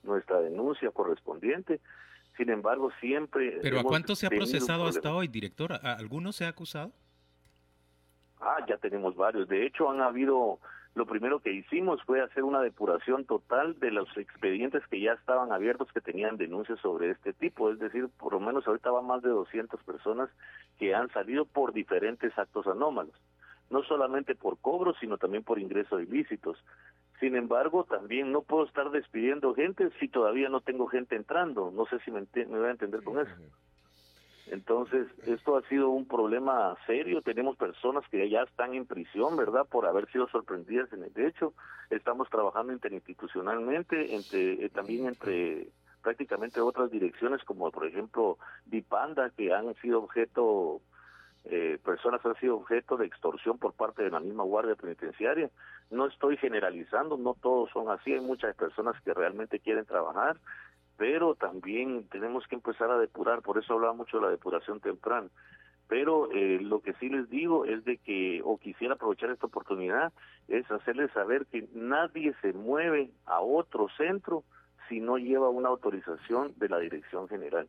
nuestra 0.02 0.40
denuncia 0.40 0.90
correspondiente. 0.90 1.80
Sin 2.36 2.50
embargo, 2.50 2.90
siempre... 3.00 3.58
¿Pero 3.62 3.80
a 3.80 3.82
cuánto 3.84 4.16
se 4.16 4.26
ha 4.26 4.30
procesado 4.30 4.86
hasta 4.86 5.14
hoy, 5.14 5.28
director? 5.28 5.72
¿A 5.74 5.94
alguno 5.94 6.32
se 6.32 6.44
ha 6.44 6.48
acusado? 6.48 6.92
Ah, 8.40 8.56
ya 8.68 8.76
tenemos 8.78 9.14
varios. 9.14 9.48
De 9.48 9.66
hecho, 9.66 9.90
han 9.90 10.00
habido 10.00 10.58
lo 10.94 11.06
primero 11.06 11.40
que 11.40 11.52
hicimos 11.52 12.02
fue 12.02 12.20
hacer 12.20 12.44
una 12.44 12.60
depuración 12.60 13.24
total 13.24 13.78
de 13.80 13.90
los 13.90 14.14
expedientes 14.16 14.86
que 14.88 15.00
ya 15.00 15.12
estaban 15.12 15.50
abiertos 15.50 15.90
que 15.92 16.02
tenían 16.02 16.36
denuncias 16.36 16.78
sobre 16.80 17.10
este 17.10 17.32
tipo. 17.32 17.70
Es 17.70 17.78
decir, 17.78 18.08
por 18.18 18.34
lo 18.34 18.40
menos 18.40 18.66
ahorita 18.66 18.90
van 18.90 19.06
más 19.06 19.22
de 19.22 19.30
200 19.30 19.82
personas 19.84 20.28
que 20.78 20.94
han 20.94 21.10
salido 21.10 21.46
por 21.46 21.72
diferentes 21.72 22.36
actos 22.38 22.66
anómalos. 22.66 23.14
No 23.70 23.82
solamente 23.84 24.34
por 24.34 24.58
cobros, 24.58 24.96
sino 25.00 25.16
también 25.16 25.44
por 25.44 25.58
ingresos 25.58 26.02
ilícitos. 26.02 26.58
Sin 27.20 27.36
embargo, 27.36 27.84
también 27.84 28.30
no 28.30 28.42
puedo 28.42 28.66
estar 28.66 28.90
despidiendo 28.90 29.54
gente 29.54 29.88
si 29.98 30.08
todavía 30.08 30.50
no 30.50 30.60
tengo 30.60 30.88
gente 30.88 31.16
entrando. 31.16 31.70
No 31.70 31.86
sé 31.86 32.00
si 32.00 32.10
me, 32.10 32.26
me 32.34 32.58
voy 32.58 32.66
a 32.66 32.72
entender 32.72 33.02
con 33.02 33.18
eso. 33.18 33.32
Entonces, 34.48 35.06
esto 35.26 35.56
ha 35.56 35.62
sido 35.68 35.90
un 35.90 36.06
problema 36.06 36.76
serio. 36.86 37.22
Tenemos 37.22 37.56
personas 37.56 38.04
que 38.10 38.28
ya 38.28 38.42
están 38.42 38.74
en 38.74 38.86
prisión, 38.86 39.36
¿verdad? 39.36 39.66
Por 39.70 39.86
haber 39.86 40.10
sido 40.10 40.28
sorprendidas 40.28 40.92
en 40.92 41.04
el 41.04 41.26
hecho. 41.26 41.54
Estamos 41.90 42.28
trabajando 42.28 42.72
interinstitucionalmente, 42.72 44.14
entre, 44.14 44.64
eh, 44.64 44.68
también 44.70 45.06
entre 45.06 45.68
prácticamente 46.02 46.60
otras 46.60 46.90
direcciones, 46.90 47.44
como 47.44 47.70
por 47.70 47.86
ejemplo 47.86 48.38
Dipanda, 48.66 49.30
que 49.30 49.54
han 49.54 49.72
sido 49.76 50.02
objeto, 50.02 50.80
eh, 51.44 51.78
personas 51.84 52.24
han 52.26 52.34
sido 52.36 52.56
objeto 52.56 52.96
de 52.96 53.06
extorsión 53.06 53.58
por 53.58 53.72
parte 53.72 54.02
de 54.02 54.10
la 54.10 54.18
misma 54.18 54.42
Guardia 54.42 54.74
Penitenciaria. 54.74 55.50
No 55.90 56.06
estoy 56.06 56.36
generalizando, 56.36 57.16
no 57.16 57.34
todos 57.34 57.70
son 57.70 57.88
así, 57.88 58.12
hay 58.12 58.20
muchas 58.20 58.56
personas 58.56 59.00
que 59.02 59.14
realmente 59.14 59.60
quieren 59.60 59.86
trabajar 59.86 60.36
pero 61.02 61.34
también 61.34 62.06
tenemos 62.10 62.46
que 62.46 62.54
empezar 62.54 62.88
a 62.92 62.96
depurar, 62.96 63.42
por 63.42 63.58
eso 63.58 63.74
hablaba 63.74 63.92
mucho 63.92 64.18
de 64.18 64.22
la 64.22 64.30
depuración 64.30 64.78
temprana. 64.78 65.28
Pero 65.88 66.30
eh, 66.30 66.60
lo 66.62 66.80
que 66.80 66.92
sí 66.92 67.08
les 67.08 67.28
digo 67.28 67.64
es 67.64 67.84
de 67.84 67.96
que, 67.96 68.40
o 68.44 68.56
quisiera 68.56 68.94
aprovechar 68.94 69.30
esta 69.30 69.48
oportunidad, 69.48 70.12
es 70.46 70.70
hacerles 70.70 71.10
saber 71.10 71.46
que 71.46 71.66
nadie 71.74 72.36
se 72.40 72.52
mueve 72.52 73.10
a 73.26 73.40
otro 73.40 73.88
centro 73.96 74.44
si 74.88 75.00
no 75.00 75.18
lleva 75.18 75.48
una 75.48 75.70
autorización 75.70 76.52
de 76.56 76.68
la 76.68 76.78
dirección 76.78 77.26
general. 77.26 77.66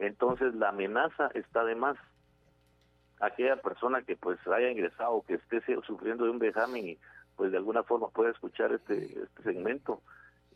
Entonces 0.00 0.52
la 0.56 0.70
amenaza 0.70 1.30
está 1.34 1.64
de 1.64 1.76
más. 1.76 1.96
Aquella 3.20 3.54
persona 3.62 4.02
que 4.02 4.16
pues 4.16 4.44
haya 4.48 4.68
ingresado, 4.68 5.22
que 5.28 5.34
esté 5.34 5.62
sufriendo 5.86 6.24
de 6.24 6.30
un 6.30 6.40
vejamen 6.40 6.88
y 6.88 6.98
pues 7.36 7.52
de 7.52 7.56
alguna 7.58 7.84
forma 7.84 8.08
pueda 8.08 8.32
escuchar 8.32 8.72
este, 8.72 9.04
este 9.22 9.42
segmento, 9.44 10.02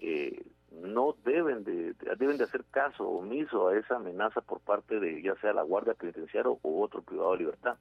eh, 0.01 0.43
no 0.71 1.17
deben 1.25 1.65
de, 1.65 1.95
deben 2.19 2.37
de 2.37 2.45
hacer 2.45 2.65
caso 2.71 3.09
omiso 3.09 3.69
a 3.69 3.79
esa 3.79 3.97
amenaza 3.97 4.41
por 4.41 4.61
parte 4.61 5.01
de 5.01 5.23
ya 5.23 5.35
sea 5.37 5.53
la 5.53 5.63
Guardia 5.63 5.95
Penitenciaria 5.95 6.51
o 6.51 6.83
otro 6.83 7.03
privado 7.03 7.33
de 7.33 7.39
libertad. 7.39 7.77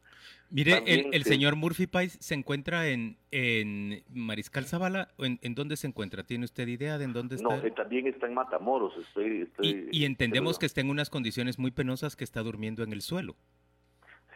Mire, 0.49 0.83
el, 0.85 1.23
señor 1.23 1.55
Murphy 1.55 1.87
Pais 1.87 2.17
se 2.21 2.33
encuentra 2.33 2.87
en, 2.87 3.17
en 3.31 4.03
Mariscal 4.13 4.65
Zavala, 4.65 5.09
¿En, 5.17 5.39
¿en, 5.41 5.55
dónde 5.55 5.75
se 5.75 5.87
encuentra? 5.87 6.23
¿Tiene 6.23 6.45
usted 6.45 6.67
idea 6.67 6.97
de 6.97 7.03
en 7.03 7.13
dónde 7.13 7.35
está? 7.35 7.57
No, 7.57 7.63
eh, 7.63 7.71
también 7.71 8.07
está 8.07 8.27
en 8.27 8.33
Matamoros. 8.33 8.97
Estoy, 8.97 9.49
y, 9.61 10.05
entendemos 10.05 10.57
que 10.57 10.65
está 10.65 10.81
en 10.81 10.89
unas 10.89 11.09
condiciones 11.09 11.59
muy 11.59 11.71
penosas, 11.71 12.15
que 12.15 12.23
está 12.23 12.41
durmiendo 12.41 12.83
en 12.83 12.93
el 12.93 13.01
suelo. 13.01 13.35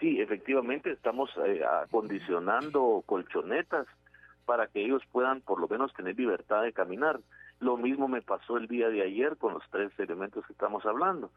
Sí, 0.02 0.20
efectivamente 0.20 0.92
estamos 0.92 1.30
eh, 1.46 1.62
acondicionando 1.84 3.04
colchonetas 3.06 3.88
para 4.46 4.68
que 4.68 4.84
ellos 4.84 5.02
puedan 5.12 5.42
por 5.42 5.62
lo 5.62 5.68
menos 5.68 5.94
tener 5.94 6.18
libertad 6.18 6.64
de 6.64 6.74
caminar 6.74 7.22
lo 7.62 7.78
mismo 7.78 8.08
me 8.08 8.22
pasó 8.22 8.58
el 8.58 8.68
día 8.68 8.90
de 8.90 9.04
ayer 9.04 9.38
con 9.38 9.54
los 9.54 9.64
tres 9.70 9.92
elementos 10.00 10.46
que 10.46 10.54
estamos 10.54 10.86
hablando. 10.86 11.32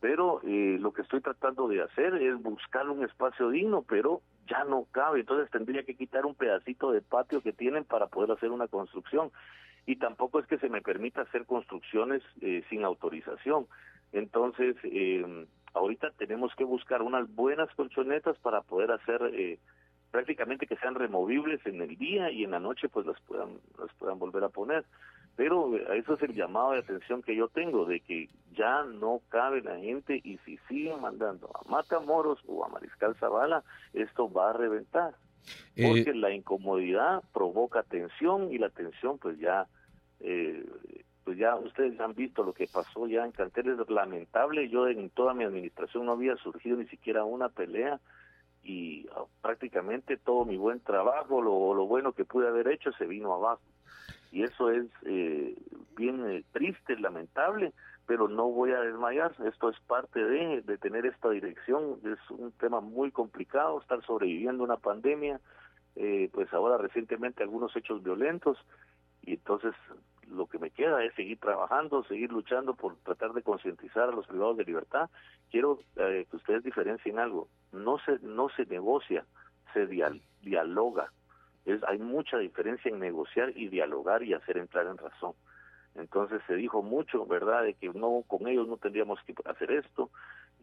Pero 0.00 0.40
eh, 0.44 0.78
lo 0.80 0.92
que 0.92 1.02
estoy 1.02 1.20
tratando 1.20 1.66
de 1.68 1.82
hacer 1.82 2.14
es 2.14 2.40
buscar 2.42 2.88
un 2.88 3.04
espacio 3.04 3.50
digno, 3.50 3.84
pero 3.86 4.22
ya 4.46 4.64
no 4.64 4.86
cabe. 4.92 5.20
Entonces 5.20 5.50
tendría 5.50 5.82
que 5.82 5.96
quitar 5.96 6.26
un 6.26 6.34
pedacito 6.34 6.92
de 6.92 7.02
patio 7.02 7.42
que 7.42 7.52
tienen 7.52 7.84
para 7.84 8.06
poder 8.06 8.30
hacer 8.30 8.50
una 8.50 8.68
construcción. 8.68 9.30
Y 9.86 9.96
tampoco 9.96 10.38
es 10.38 10.46
que 10.46 10.58
se 10.58 10.68
me 10.68 10.80
permita 10.80 11.22
hacer 11.22 11.44
construcciones 11.44 12.22
eh, 12.40 12.62
sin 12.70 12.84
autorización. 12.84 13.66
Entonces, 14.12 14.76
eh, 14.84 15.46
ahorita 15.74 16.12
tenemos 16.12 16.54
que 16.54 16.64
buscar 16.64 17.02
unas 17.02 17.32
buenas 17.34 17.68
colchonetas 17.74 18.38
para 18.38 18.62
poder 18.62 18.92
hacer 18.92 19.20
eh, 19.34 19.58
prácticamente 20.12 20.66
que 20.66 20.76
sean 20.76 20.94
removibles 20.94 21.64
en 21.66 21.82
el 21.82 21.96
día 21.96 22.30
y 22.30 22.44
en 22.44 22.52
la 22.52 22.60
noche 22.60 22.88
pues 22.88 23.04
las 23.04 23.20
puedan 23.22 23.58
las 23.78 23.92
puedan 23.94 24.20
volver 24.20 24.44
a 24.44 24.48
poner 24.48 24.84
pero 25.36 25.76
eh, 25.76 25.98
eso 25.98 26.14
es 26.14 26.22
el 26.22 26.34
llamado 26.34 26.72
de 26.72 26.78
atención 26.78 27.22
que 27.22 27.34
yo 27.36 27.48
tengo, 27.48 27.84
de 27.84 28.00
que 28.00 28.28
ya 28.52 28.84
no 28.84 29.20
cabe 29.28 29.62
la 29.62 29.76
gente 29.76 30.20
y 30.22 30.38
si 30.44 30.58
siguen 30.68 31.00
mandando 31.00 31.50
a 31.54 31.68
Matamoros 31.70 32.38
o 32.46 32.64
a 32.64 32.68
Mariscal 32.68 33.14
Zavala, 33.16 33.64
esto 33.92 34.30
va 34.30 34.50
a 34.50 34.52
reventar. 34.52 35.14
Eh, 35.76 35.86
porque 35.86 36.14
la 36.14 36.30
incomodidad 36.30 37.22
provoca 37.32 37.82
tensión 37.82 38.52
y 38.52 38.58
la 38.58 38.70
tensión 38.70 39.18
pues 39.18 39.38
ya... 39.38 39.66
Eh, 40.20 40.64
pues 41.24 41.38
ya 41.38 41.56
ustedes 41.56 41.98
han 42.00 42.14
visto 42.14 42.42
lo 42.42 42.52
que 42.52 42.66
pasó 42.66 43.06
ya 43.06 43.24
en 43.24 43.32
Cantel, 43.32 43.80
es 43.80 43.88
lamentable, 43.88 44.68
yo 44.68 44.88
en 44.88 45.08
toda 45.08 45.32
mi 45.32 45.44
administración 45.44 46.04
no 46.04 46.12
había 46.12 46.36
surgido 46.36 46.76
ni 46.76 46.86
siquiera 46.86 47.24
una 47.24 47.48
pelea 47.48 47.98
y 48.62 49.06
ah, 49.16 49.24
prácticamente 49.40 50.18
todo 50.18 50.44
mi 50.44 50.58
buen 50.58 50.80
trabajo, 50.80 51.40
lo, 51.40 51.72
lo 51.72 51.86
bueno 51.86 52.12
que 52.12 52.26
pude 52.26 52.46
haber 52.46 52.68
hecho 52.68 52.92
se 52.92 53.06
vino 53.06 53.32
abajo 53.32 53.62
y 54.34 54.42
eso 54.42 54.68
es 54.68 54.86
eh, 55.06 55.56
bien 55.96 56.28
eh, 56.28 56.44
triste, 56.50 56.98
lamentable, 56.98 57.72
pero 58.04 58.26
no 58.26 58.50
voy 58.50 58.72
a 58.72 58.80
desmayar. 58.80 59.32
Esto 59.46 59.70
es 59.70 59.78
parte 59.86 60.24
de, 60.24 60.60
de 60.62 60.76
tener 60.76 61.06
esta 61.06 61.30
dirección. 61.30 62.00
Es 62.04 62.18
un 62.30 62.50
tema 62.50 62.80
muy 62.80 63.12
complicado, 63.12 63.80
estar 63.80 64.04
sobreviviendo 64.04 64.64
una 64.64 64.76
pandemia, 64.76 65.40
eh, 65.94 66.28
pues 66.32 66.52
ahora 66.52 66.78
recientemente 66.78 67.44
algunos 67.44 67.76
hechos 67.76 68.02
violentos, 68.02 68.58
y 69.22 69.34
entonces 69.34 69.72
lo 70.28 70.46
que 70.46 70.58
me 70.58 70.70
queda 70.70 71.04
es 71.04 71.14
seguir 71.14 71.38
trabajando, 71.38 72.02
seguir 72.02 72.32
luchando 72.32 72.74
por 72.74 72.96
tratar 73.04 73.34
de 73.34 73.42
concientizar 73.42 74.08
a 74.08 74.12
los 74.12 74.26
privados 74.26 74.56
de 74.56 74.64
libertad. 74.64 75.10
Quiero 75.52 75.78
que 75.94 76.26
ustedes 76.32 76.64
diferencien 76.64 77.20
algo. 77.20 77.46
No 77.70 77.98
se, 77.98 78.18
no 78.18 78.48
se 78.48 78.66
negocia, 78.66 79.24
se 79.72 79.86
dialoga 80.42 81.12
es, 81.64 81.82
hay 81.84 81.98
mucha 81.98 82.38
diferencia 82.38 82.90
en 82.90 82.98
negociar 82.98 83.52
y 83.56 83.68
dialogar 83.68 84.22
y 84.22 84.34
hacer 84.34 84.58
entrar 84.58 84.86
en 84.86 84.98
razón. 84.98 85.32
Entonces 85.94 86.42
se 86.46 86.54
dijo 86.54 86.82
mucho, 86.82 87.24
¿verdad?, 87.26 87.62
de 87.62 87.74
que 87.74 87.88
no 87.88 88.24
con 88.26 88.48
ellos 88.48 88.66
no 88.66 88.76
tendríamos 88.76 89.20
que 89.24 89.34
hacer 89.44 89.70
esto, 89.70 90.10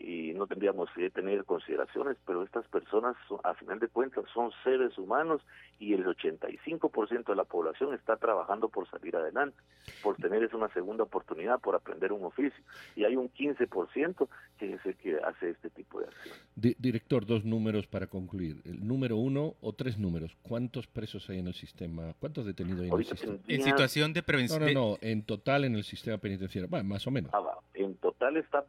y 0.04 0.34
no 0.34 0.48
tendríamos 0.48 0.90
que 0.96 1.10
tener 1.10 1.46
consideraciones, 1.46 2.18
pero 2.26 2.44
estas 2.44 2.68
personas, 2.68 3.16
a 3.44 3.54
final 3.54 3.80
de 3.80 3.88
cuentas, 3.88 4.26
son 4.34 4.52
seres 4.64 4.98
humanos 4.98 5.42
y 5.80 5.94
el 5.94 6.06
85% 6.06 7.26
de 7.26 7.36
la 7.36 7.44
población 7.44 7.94
está 7.94 8.18
trabajando 8.18 8.70
por 8.70 8.90
salir 8.90 9.16
adelante, 9.16 9.58
por 10.04 10.16
tener 10.18 10.42
una 10.56 10.70
segunda 10.74 11.04
oportunidad, 11.04 11.60
por 11.60 11.76
aprender 11.76 12.12
un 12.12 12.24
oficio. 12.24 12.64
Y 12.96 13.06
hay 13.06 13.16
un 13.16 13.32
15% 13.32 14.28
que 14.58 14.74
es 14.74 14.86
el 14.86 14.96
que 14.96 15.18
hace 15.18 15.52
este 15.52 15.70
tipo 15.70 16.00
de 16.00 16.08
acción. 16.08 16.36
director, 16.56 17.26
dos 17.26 17.46
números 17.46 17.88
para 17.88 18.08
concluir. 18.08 18.62
El 18.66 18.86
número 18.88 19.18
uno 19.18 19.56
o 19.62 19.74
tres 19.74 19.98
números. 19.98 20.36
¿Cuántos 20.42 20.88
presos 20.88 21.30
hay 21.30 21.40
en 21.40 21.48
el 21.48 21.54
sistema? 21.54 22.14
¿Cuántos 22.20 22.46
detenidos 22.46 22.82
hay 22.82 22.90
en 22.90 22.98
el 22.98 23.06
sistema? 23.06 23.38
En 23.48 23.62
situación 23.62 24.14
de 24.14 24.24
prevención. 24.24 24.62
No, 24.62 24.68
no, 24.68 24.74
no, 24.74 24.98
en 25.02 25.24
total 25.24 25.66
en 25.66 25.76
el 25.76 25.84
sistema 25.84 26.18
penitenciario. 26.18 26.70
Bueno, 26.70 26.90
más 26.90 27.06
o 27.08 27.12
menos. 27.12 27.32
Ah, 27.34 27.60
en 27.74 27.96
total 27.96 28.38
está 28.38 28.64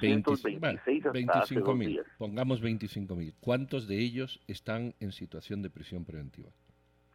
25.226 0.00 1.06
hasta 1.06 1.40
hace 1.40 1.54
dos 1.60 1.78
días. 1.78 2.06
Pongamos 2.18 2.62
25.000. 2.62 3.34
¿Cuántos 3.40 3.88
de 3.88 3.98
ellos 3.98 4.40
están 4.46 4.94
en 5.00 5.12
situación 5.12 5.62
de 5.62 5.70
prisión 5.70 6.04
preventiva? 6.04 6.50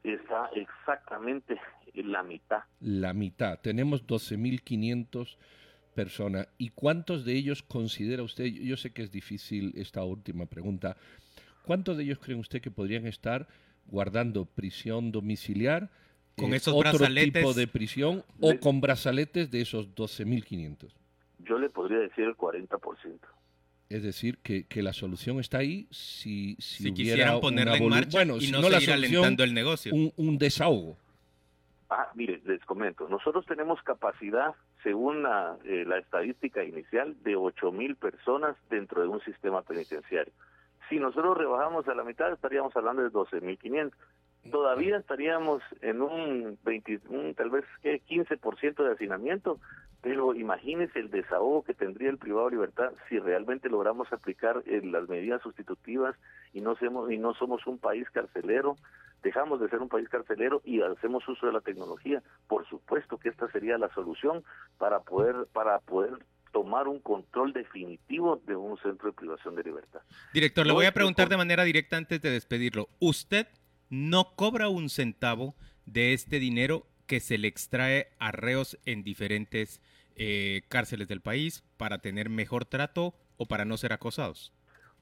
Está 0.04 0.50
exactamente 0.56 1.60
la 1.94 2.24
mitad. 2.24 2.64
La 2.80 3.14
mitad. 3.14 3.60
Tenemos 3.60 4.06
12.500 4.06 5.38
personas. 5.94 6.48
¿Y 6.58 6.70
cuántos 6.70 7.26
de 7.26 7.34
ellos 7.34 7.64
considera 7.64 8.24
usted, 8.24 8.46
yo 8.46 8.78
sé 8.78 8.92
que 8.92 9.04
es 9.04 9.12
difícil 9.12 9.74
esta 9.76 10.04
última 10.04 10.46
pregunta, 10.46 10.96
¿cuántos 11.66 11.98
de 11.98 12.04
ellos 12.04 12.20
cree 12.20 12.38
usted 12.38 12.62
que 12.62 12.72
podrían 12.72 13.08
estar 13.08 13.48
guardando 13.88 14.46
prisión 14.46 15.12
domiciliar? 15.12 15.90
con 16.40 16.54
esos 16.54 16.74
otro 16.74 17.06
tipo 17.14 17.54
de 17.54 17.68
prisión 17.68 18.24
o 18.40 18.58
con 18.60 18.82
brazaletes 18.82 19.52
de 19.52 19.62
esos 19.62 19.94
12.500? 19.96 20.92
Yo 21.40 21.58
le 21.58 21.70
podría 21.70 22.00
decir 22.00 22.26
el 22.26 22.36
40%. 22.36 23.20
Es 23.90 24.04
decir, 24.04 24.38
que, 24.40 24.68
que 24.68 24.84
la 24.84 24.94
solución 24.94 25.40
está 25.40 25.60
ahí 25.60 25.88
si, 25.90 26.56
si, 26.60 26.84
si 26.84 26.94
quisieran 26.94 27.40
ponerla 27.40 27.78
en 27.78 27.90
marcha 27.90 28.24
y 28.24 28.28
no, 28.28 28.40
seguir 28.40 28.92
alentando 28.92 29.44
el 29.44 29.54
negocio. 29.54 29.94
Un, 29.94 30.14
un, 30.16 30.38
desahogo. 30.38 30.96
Ah, 31.90 32.08
mire, 32.14 32.40
les 32.46 32.64
comento. 32.66 33.10
Nosotros 33.10 33.48
tenemos 33.48 33.82
capacidad, 33.82 34.54
según 34.84 35.24
la, 35.24 35.58
eh, 35.66 35.86
la 35.88 35.98
estadística 35.98 36.64
inicial, 36.64 37.16
de 37.24 37.36
8.000 37.36 37.96
personas 37.96 38.56
dentro 38.70 39.02
de 39.02 39.08
un 39.08 39.22
sistema 39.22 39.64
penitenciario. 39.64 40.34
Si 40.88 41.00
nosotros 41.00 41.36
rebajamos 41.36 41.88
a 41.88 41.96
la 41.96 42.04
mitad, 42.04 42.32
estaríamos 42.32 42.76
hablando 42.76 43.02
de 43.02 43.10
12.500 43.10 43.92
todavía 44.52 44.98
estaríamos 44.98 45.62
en 45.82 46.02
un, 46.02 46.58
20, 46.64 47.00
tal 47.36 47.50
vez 47.50 47.66
¿qué? 47.82 48.02
15% 48.02 48.84
de 48.84 48.92
hacinamiento, 48.92 49.60
pero 50.02 50.34
imagínese 50.34 51.00
el 51.00 51.10
desahogo 51.10 51.64
que 51.64 51.74
tendría 51.74 52.10
el 52.10 52.18
privado 52.18 52.46
de 52.46 52.56
libertad 52.56 52.92
si 53.10 53.20
realmente 53.20 53.70
logramos 53.70 54.12
aplicar 54.14 54.64
eh, 54.66 54.82
las 54.84 55.10
medidas 55.10 55.42
sustitutivas 55.42 56.16
y 56.54 56.62
no, 56.62 56.76
somos, 56.78 57.12
y 57.12 57.18
no 57.18 57.34
somos 57.34 57.68
un 57.68 57.78
país 57.78 58.10
carcelero, 58.12 58.76
dejamos 59.22 59.60
de 59.60 59.70
ser 59.70 59.80
un 59.80 59.90
país 59.90 60.08
carcelero 60.08 60.62
y 60.64 60.82
hacemos 60.82 61.28
uso 61.28 61.48
de 61.48 61.54
la 61.54 61.62
tecnología. 61.62 62.24
Por 62.48 62.68
supuesto 62.68 63.18
que 63.18 63.30
esta 63.30 63.52
sería 63.52 63.78
la 63.78 63.94
solución 63.94 64.44
para 64.78 65.02
poder, 65.02 65.48
para 65.52 65.80
poder 65.80 66.12
tomar 66.54 66.88
un 66.88 67.00
control 67.00 67.54
definitivo 67.54 68.42
de 68.48 68.56
un 68.56 68.78
centro 68.78 69.10
de 69.10 69.14
privación 69.14 69.56
de 69.56 69.64
libertad. 69.64 70.02
Director, 70.34 70.66
le 70.66 70.74
voy 70.74 70.86
a 70.86 70.94
preguntar 70.94 71.30
de 71.30 71.38
manera 71.38 71.64
directa 71.64 71.98
antes 71.98 72.22
de 72.22 72.32
despedirlo. 72.32 72.88
¿Usted 73.00 73.48
no 73.90 74.36
cobra 74.36 74.70
un 74.70 74.90
centavo 74.90 75.56
de 75.86 76.14
este 76.14 76.40
dinero 76.40 76.86
que 77.08 77.20
se 77.20 77.38
le 77.38 77.48
extrae 77.48 78.08
a 78.20 78.32
reos 78.32 78.78
en 78.86 79.04
diferentes 79.04 79.82
eh, 80.16 80.62
cárceles 80.70 81.08
del 81.08 81.22
país 81.22 81.64
para 81.78 82.00
tener 82.00 82.30
mejor 82.30 82.66
trato 82.66 83.16
o 83.38 83.46
para 83.46 83.66
no 83.66 83.78
ser 83.78 83.94
acosados? 83.94 84.54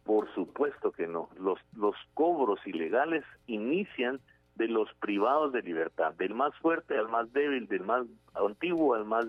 Por 0.04 0.34
supuesto 0.34 0.92
que 0.92 1.08
no. 1.08 1.30
Los, 1.38 1.60
los 1.76 1.96
cobros 2.14 2.60
ilegales 2.66 3.26
inician 3.48 4.22
de 4.56 4.68
los 4.68 4.88
privados 5.02 5.52
de 5.52 5.62
libertad, 5.62 6.14
del 6.14 6.34
más 6.34 6.56
fuerte 6.58 6.98
al 6.98 7.10
más 7.10 7.32
débil, 7.34 7.68
del 7.68 7.82
más 7.82 8.06
antiguo 8.34 8.96
al 8.96 9.06
más, 9.06 9.26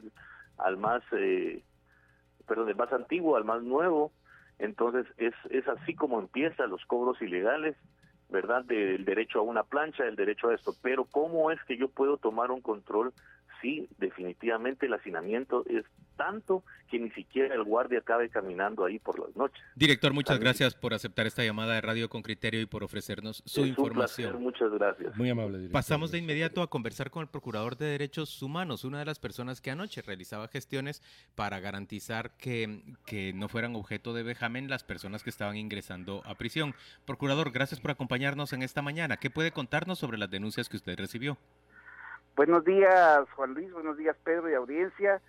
al 0.56 0.76
más, 0.76 1.02
eh, 1.12 1.62
perdón, 2.46 2.66
del 2.66 2.76
más 2.76 2.92
antiguo 2.92 3.36
al 3.36 3.44
más 3.44 3.62
nuevo. 3.62 4.12
Entonces 4.58 5.06
es, 5.16 5.34
es 5.50 5.66
así 5.68 5.94
como 5.94 6.20
empiezan 6.20 6.70
los 6.70 6.84
cobros 6.86 7.20
ilegales, 7.22 7.76
¿verdad? 8.28 8.64
Del 8.64 9.04
derecho 9.04 9.40
a 9.40 9.42
una 9.42 9.62
plancha, 9.62 10.04
del 10.04 10.16
derecho 10.16 10.48
a 10.48 10.54
esto. 10.54 10.74
Pero 10.82 11.04
¿cómo 11.04 11.50
es 11.50 11.62
que 11.64 11.76
yo 11.76 11.88
puedo 11.88 12.16
tomar 12.16 12.50
un 12.50 12.60
control 12.60 13.12
sí, 13.60 13.88
definitivamente 13.98 14.86
el 14.86 14.94
hacinamiento 14.94 15.64
es 15.68 15.84
tanto 16.16 16.64
que 16.90 16.98
ni 16.98 17.10
siquiera 17.10 17.54
el 17.54 17.62
guardia 17.62 18.00
cabe 18.00 18.28
caminando 18.28 18.84
ahí 18.84 18.98
por 18.98 19.18
las 19.18 19.34
noches. 19.36 19.62
Director, 19.76 20.12
muchas 20.12 20.38
gracias 20.40 20.74
por 20.74 20.92
aceptar 20.92 21.26
esta 21.26 21.44
llamada 21.44 21.74
de 21.74 21.80
Radio 21.80 22.08
con 22.08 22.22
Criterio 22.22 22.60
y 22.60 22.66
por 22.66 22.82
ofrecernos 22.82 23.42
su 23.46 23.64
información. 23.64 24.42
muchas 24.42 24.70
gracias. 24.72 25.16
Muy 25.16 25.30
amable. 25.30 25.58
Director. 25.58 25.72
Pasamos 25.72 26.10
de 26.10 26.18
inmediato 26.18 26.60
a 26.62 26.68
conversar 26.68 27.10
con 27.10 27.22
el 27.22 27.28
Procurador 27.28 27.76
de 27.76 27.86
Derechos 27.86 28.42
Humanos, 28.42 28.84
una 28.84 28.98
de 28.98 29.04
las 29.04 29.18
personas 29.20 29.60
que 29.60 29.70
anoche 29.70 30.02
realizaba 30.02 30.48
gestiones 30.48 31.02
para 31.34 31.60
garantizar 31.60 32.36
que, 32.36 32.82
que 33.06 33.32
no 33.32 33.48
fueran 33.48 33.76
objeto 33.76 34.12
de 34.12 34.24
vejamen 34.24 34.68
las 34.68 34.82
personas 34.82 35.22
que 35.22 35.30
estaban 35.30 35.56
ingresando 35.56 36.22
a 36.24 36.34
prisión. 36.34 36.74
Procurador, 37.06 37.52
gracias 37.52 37.80
por 37.80 37.92
acompañarnos 37.92 38.52
en 38.52 38.62
esta 38.62 38.82
mañana. 38.82 39.18
¿Qué 39.18 39.30
puede 39.30 39.52
contarnos 39.52 39.98
sobre 39.98 40.18
las 40.18 40.30
denuncias 40.30 40.68
que 40.68 40.76
usted 40.76 40.96
recibió? 40.98 41.38
Buenos 42.38 42.64
días, 42.64 43.28
Juan 43.34 43.54
Luis, 43.54 43.72
buenos 43.72 43.96
días, 43.96 44.16
Pedro 44.22 44.48
y 44.48 44.54
audiencia. 44.54 45.20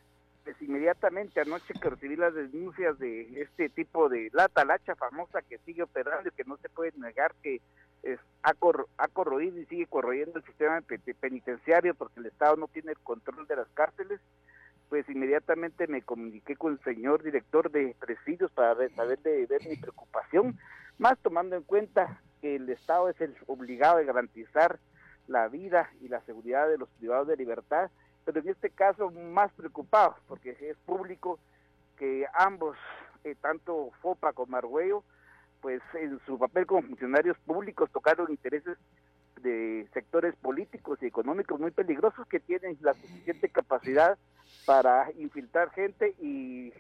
Pues 0.44 0.62
inmediatamente 0.62 1.42
anoche 1.42 1.74
que 1.74 1.90
recibí 1.90 2.16
las 2.16 2.36
denuncias 2.36 3.00
de 3.00 3.42
este 3.42 3.68
tipo 3.68 4.10
de 4.10 4.30
la 4.32 4.48
talacha 4.48 4.94
famosa 4.94 5.42
que 5.42 5.58
sigue 5.66 5.82
operando 5.82 6.30
y 6.30 6.32
que 6.34 6.44
no 6.44 6.58
se 6.58 6.70
puede 6.70 6.92
negar 7.00 7.34
que 7.42 7.62
es, 8.04 8.20
ha, 8.44 8.54
ha 9.00 9.08
corroído 9.08 9.58
y 9.58 9.66
sigue 9.66 9.88
corroyendo 9.88 10.38
el 10.38 10.46
sistema 10.46 10.82
penitenciario 11.20 11.96
porque 11.96 12.20
el 12.20 12.28
Estado 12.28 12.58
no 12.58 12.68
tiene 12.68 12.92
el 12.92 13.00
control 13.00 13.48
de 13.48 13.56
las 13.56 13.70
cárceles, 13.70 14.20
pues 14.90 15.10
inmediatamente 15.10 15.88
me 15.88 16.04
comuniqué 16.04 16.58
con 16.58 16.74
el 16.74 16.84
señor 16.84 17.24
director 17.24 17.72
de 17.72 17.96
presidios 18.00 18.52
para 18.52 18.88
saber 18.90 19.18
de 19.24 19.48
ver 19.48 19.68
mi 19.68 19.78
preocupación, 19.78 20.60
más 21.00 21.18
tomando 21.24 21.56
en 21.56 21.64
cuenta 21.64 22.22
que 22.40 22.58
el 22.58 22.70
Estado 22.70 23.10
es 23.10 23.20
el 23.20 23.36
obligado 23.48 23.98
a 23.98 24.04
garantizar 24.04 24.78
la 25.30 25.48
vida 25.48 25.90
y 26.02 26.10
la 26.10 26.22
seguridad 26.22 26.68
de 26.68 26.78
los 26.78 26.90
privados 26.90 27.28
de 27.28 27.38
libertad, 27.38 27.90
pero 28.26 28.42
en 28.42 28.50
este 28.50 28.70
caso 28.70 29.12
más 29.12 29.52
preocupado, 29.54 30.16
porque 30.28 30.58
es 30.60 30.78
público 30.86 31.40
que 31.98 32.26
ambos, 32.34 32.76
eh, 33.24 33.36
tanto 33.40 33.92
FOPA 34.02 34.34
como 34.34 34.58
Argüello, 34.58 35.04
pues 35.62 35.82
en 35.94 36.20
su 36.26 36.38
papel 36.40 36.66
como 36.66 36.88
funcionarios 36.88 37.38
públicos 37.40 37.90
tocaron 37.92 38.32
intereses 38.32 38.78
de 39.42 39.88
sectores 39.94 40.36
políticos 40.36 41.00
y 41.02 41.06
económicos 41.06 41.60
muy 41.60 41.72
peligrosos 41.72 42.28
que 42.28 42.40
tienen 42.40 42.78
la 42.82 42.94
suficiente 42.94 43.50
capacidad 43.50 44.18
para 44.66 45.12
infiltrar 45.18 45.70
gente 45.72 46.16
y 46.20 46.74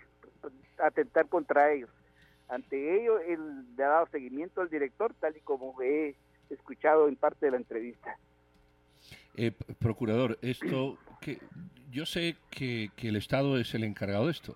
atentar 0.77 1.27
contra 1.27 1.71
ellos. 1.71 1.89
Ante 2.47 2.99
ello, 2.99 3.19
él 3.19 3.75
le 3.75 3.83
ha 3.83 3.89
dado 3.89 4.07
seguimiento 4.07 4.61
al 4.61 4.69
director, 4.69 5.13
tal 5.19 5.37
y 5.37 5.41
como 5.41 5.79
he 5.81 6.15
escuchado 6.49 7.07
en 7.07 7.15
parte 7.15 7.45
de 7.45 7.51
la 7.51 7.57
entrevista. 7.57 8.17
Eh, 9.35 9.51
procurador, 9.79 10.37
esto 10.41 10.97
que 11.21 11.39
yo 11.91 12.05
sé 12.05 12.35
que, 12.49 12.91
el 12.97 13.15
Estado 13.15 13.57
es 13.57 13.73
el 13.73 13.83
encargado 13.83 14.25
de 14.25 14.31
esto, 14.31 14.55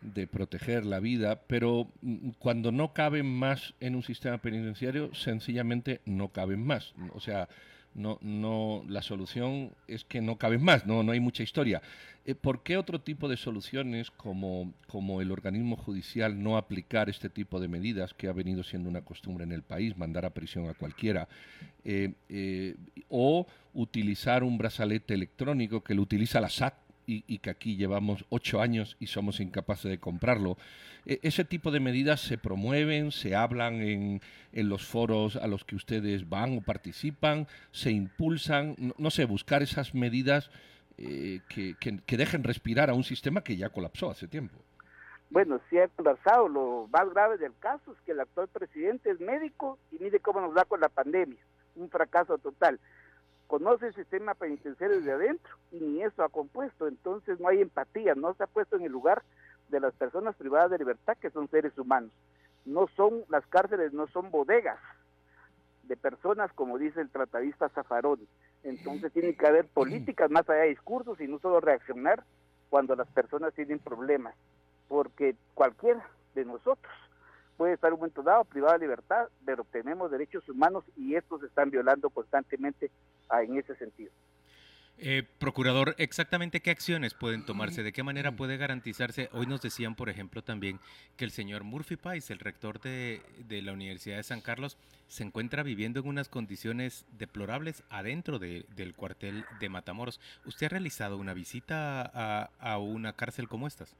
de 0.00 0.26
proteger 0.26 0.84
la 0.84 1.00
vida, 1.00 1.40
pero 1.46 1.88
mm, 2.02 2.30
cuando 2.38 2.72
no 2.72 2.92
caben 2.92 3.26
más 3.26 3.74
en 3.80 3.94
un 3.94 4.02
sistema 4.02 4.38
penitenciario, 4.38 5.14
sencillamente 5.14 6.00
no 6.04 6.28
caben 6.28 6.64
más. 6.64 6.94
O 7.14 7.20
sea, 7.20 7.48
no, 7.94 8.18
no, 8.20 8.84
la 8.88 9.02
solución 9.02 9.72
es 9.88 10.04
que 10.04 10.20
no 10.20 10.36
caben 10.36 10.62
más, 10.62 10.86
no, 10.86 11.02
no 11.02 11.12
hay 11.12 11.20
mucha 11.20 11.42
historia. 11.42 11.80
Eh, 12.26 12.34
¿Por 12.34 12.62
qué 12.62 12.76
otro 12.76 13.00
tipo 13.00 13.28
de 13.28 13.36
soluciones 13.36 14.10
como, 14.10 14.72
como 14.88 15.20
el 15.20 15.30
organismo 15.30 15.76
judicial 15.76 16.42
no 16.42 16.56
aplicar 16.56 17.08
este 17.08 17.28
tipo 17.28 17.60
de 17.60 17.68
medidas 17.68 18.14
que 18.14 18.28
ha 18.28 18.32
venido 18.32 18.64
siendo 18.64 18.88
una 18.88 19.02
costumbre 19.02 19.44
en 19.44 19.52
el 19.52 19.62
país, 19.62 19.96
mandar 19.96 20.24
a 20.24 20.30
prisión 20.30 20.68
a 20.68 20.74
cualquiera, 20.74 21.28
eh, 21.84 22.12
eh, 22.28 22.76
o 23.08 23.46
utilizar 23.74 24.42
un 24.42 24.58
brazalete 24.58 25.14
electrónico 25.14 25.82
que 25.82 25.94
lo 25.94 26.02
utiliza 26.02 26.40
la 26.40 26.48
SAT 26.48 26.83
y, 27.06 27.38
que 27.38 27.50
aquí 27.50 27.76
llevamos 27.76 28.24
ocho 28.30 28.60
años 28.60 28.96
y 29.00 29.06
somos 29.06 29.40
incapaces 29.40 29.90
de 29.90 29.98
comprarlo. 29.98 30.56
E, 31.06 31.20
ese 31.22 31.44
tipo 31.44 31.70
de 31.70 31.80
medidas 31.80 32.20
se 32.20 32.38
promueven, 32.38 33.12
se 33.12 33.34
hablan 33.36 33.74
en, 33.82 34.20
en, 34.52 34.68
los 34.68 34.86
foros 34.86 35.36
a 35.36 35.46
los 35.46 35.64
que 35.64 35.76
ustedes 35.76 36.28
van 36.28 36.58
o 36.58 36.60
participan, 36.60 37.46
se 37.72 37.90
impulsan, 37.90 38.76
no, 38.98 39.10
sé, 39.10 39.24
buscar 39.24 39.62
esas 39.62 39.94
medidas 39.94 40.50
eh, 40.98 41.40
que, 41.48 41.76
que, 41.78 42.16
dejen 42.16 42.44
respirar 42.44 42.90
a 42.90 42.94
un 42.94 43.04
sistema 43.04 43.42
que 43.42 43.56
ya 43.56 43.70
colapsó 43.70 44.10
hace 44.10 44.28
tiempo. 44.28 44.58
Bueno, 45.30 45.60
si 45.68 45.78
ha 45.78 45.88
colapsado. 45.88 46.48
Lo 46.48 46.88
más 46.92 47.10
grave 47.10 47.38
del 47.38 47.52
caso 47.58 47.92
es 47.92 47.98
que 48.06 48.12
el 48.12 48.20
actual 48.20 48.48
presidente 48.48 49.10
es 49.10 49.20
médico 49.20 49.78
y 49.90 49.98
mire 49.98 50.20
cómo 50.20 50.40
nos 50.40 50.54
da 50.54 50.64
con 50.64 50.80
la 50.80 50.88
pandemia. 50.88 51.40
Un 51.74 51.90
fracaso 51.90 52.38
total 52.38 52.78
conoce 53.58 53.86
el 53.86 53.94
sistema 53.94 54.34
penitenciario 54.34 55.00
de 55.00 55.12
adentro 55.12 55.56
y 55.70 55.78
ni 55.78 56.02
eso 56.02 56.24
ha 56.24 56.28
compuesto, 56.28 56.88
entonces 56.88 57.38
no 57.38 57.46
hay 57.46 57.60
empatía, 57.60 58.16
no 58.16 58.34
se 58.34 58.42
ha 58.42 58.48
puesto 58.48 58.74
en 58.74 58.82
el 58.82 58.90
lugar 58.90 59.22
de 59.68 59.78
las 59.78 59.94
personas 59.94 60.34
privadas 60.34 60.72
de 60.72 60.78
libertad 60.78 61.16
que 61.18 61.30
son 61.30 61.48
seres 61.48 61.78
humanos. 61.78 62.10
No 62.64 62.88
son, 62.96 63.22
las 63.28 63.46
cárceles 63.46 63.92
no 63.92 64.08
son 64.08 64.32
bodegas 64.32 64.80
de 65.84 65.96
personas 65.96 66.52
como 66.54 66.78
dice 66.78 67.00
el 67.00 67.10
tratadista 67.10 67.68
Zafarón. 67.68 68.26
Entonces 68.64 69.12
tiene 69.12 69.36
que 69.36 69.46
haber 69.46 69.68
políticas 69.68 70.32
más 70.32 70.50
allá 70.50 70.62
de 70.62 70.70
discursos 70.70 71.20
y 71.20 71.28
no 71.28 71.38
solo 71.38 71.60
reaccionar 71.60 72.24
cuando 72.70 72.96
las 72.96 73.06
personas 73.12 73.54
tienen 73.54 73.78
problemas, 73.78 74.34
porque 74.88 75.36
cualquiera 75.54 76.04
de 76.34 76.44
nosotros 76.44 76.92
puede 77.56 77.74
estar 77.74 77.92
un 77.92 78.00
momento 78.00 78.22
dado 78.22 78.44
privada 78.44 78.74
de 78.74 78.80
libertad, 78.80 79.28
pero 79.44 79.64
tenemos 79.64 80.10
derechos 80.10 80.48
humanos 80.48 80.84
y 80.96 81.14
estos 81.14 81.40
se 81.40 81.46
están 81.46 81.70
violando 81.70 82.10
constantemente 82.10 82.90
en 83.30 83.56
ese 83.58 83.74
sentido. 83.76 84.12
Eh, 84.96 85.24
procurador, 85.38 85.96
exactamente 85.98 86.60
qué 86.60 86.70
acciones 86.70 87.14
pueden 87.14 87.44
tomarse, 87.44 87.82
de 87.82 87.92
qué 87.92 88.04
manera 88.04 88.32
puede 88.32 88.56
garantizarse. 88.56 89.28
Hoy 89.32 89.46
nos 89.46 89.60
decían, 89.60 89.96
por 89.96 90.08
ejemplo, 90.08 90.42
también 90.42 90.78
que 91.16 91.24
el 91.24 91.32
señor 91.32 91.64
Murphy 91.64 91.96
Pais, 91.96 92.30
el 92.30 92.38
rector 92.38 92.80
de, 92.80 93.20
la 93.48 93.72
Universidad 93.72 94.18
de 94.18 94.22
San 94.22 94.40
Carlos, 94.40 94.78
se 95.08 95.24
encuentra 95.24 95.64
viviendo 95.64 95.98
en 95.98 96.06
unas 96.06 96.28
condiciones 96.28 97.06
deplorables 97.18 97.82
adentro 97.90 98.38
del 98.38 98.94
cuartel 98.94 99.44
de 99.58 99.68
Matamoros. 99.68 100.20
¿Usted 100.46 100.66
ha 100.66 100.70
realizado 100.70 101.18
una 101.18 101.34
visita 101.34 102.02
a, 102.14 102.50
a 102.60 102.78
una 102.78 103.14
cárcel 103.14 103.48
como 103.48 103.66
estas? 103.66 103.96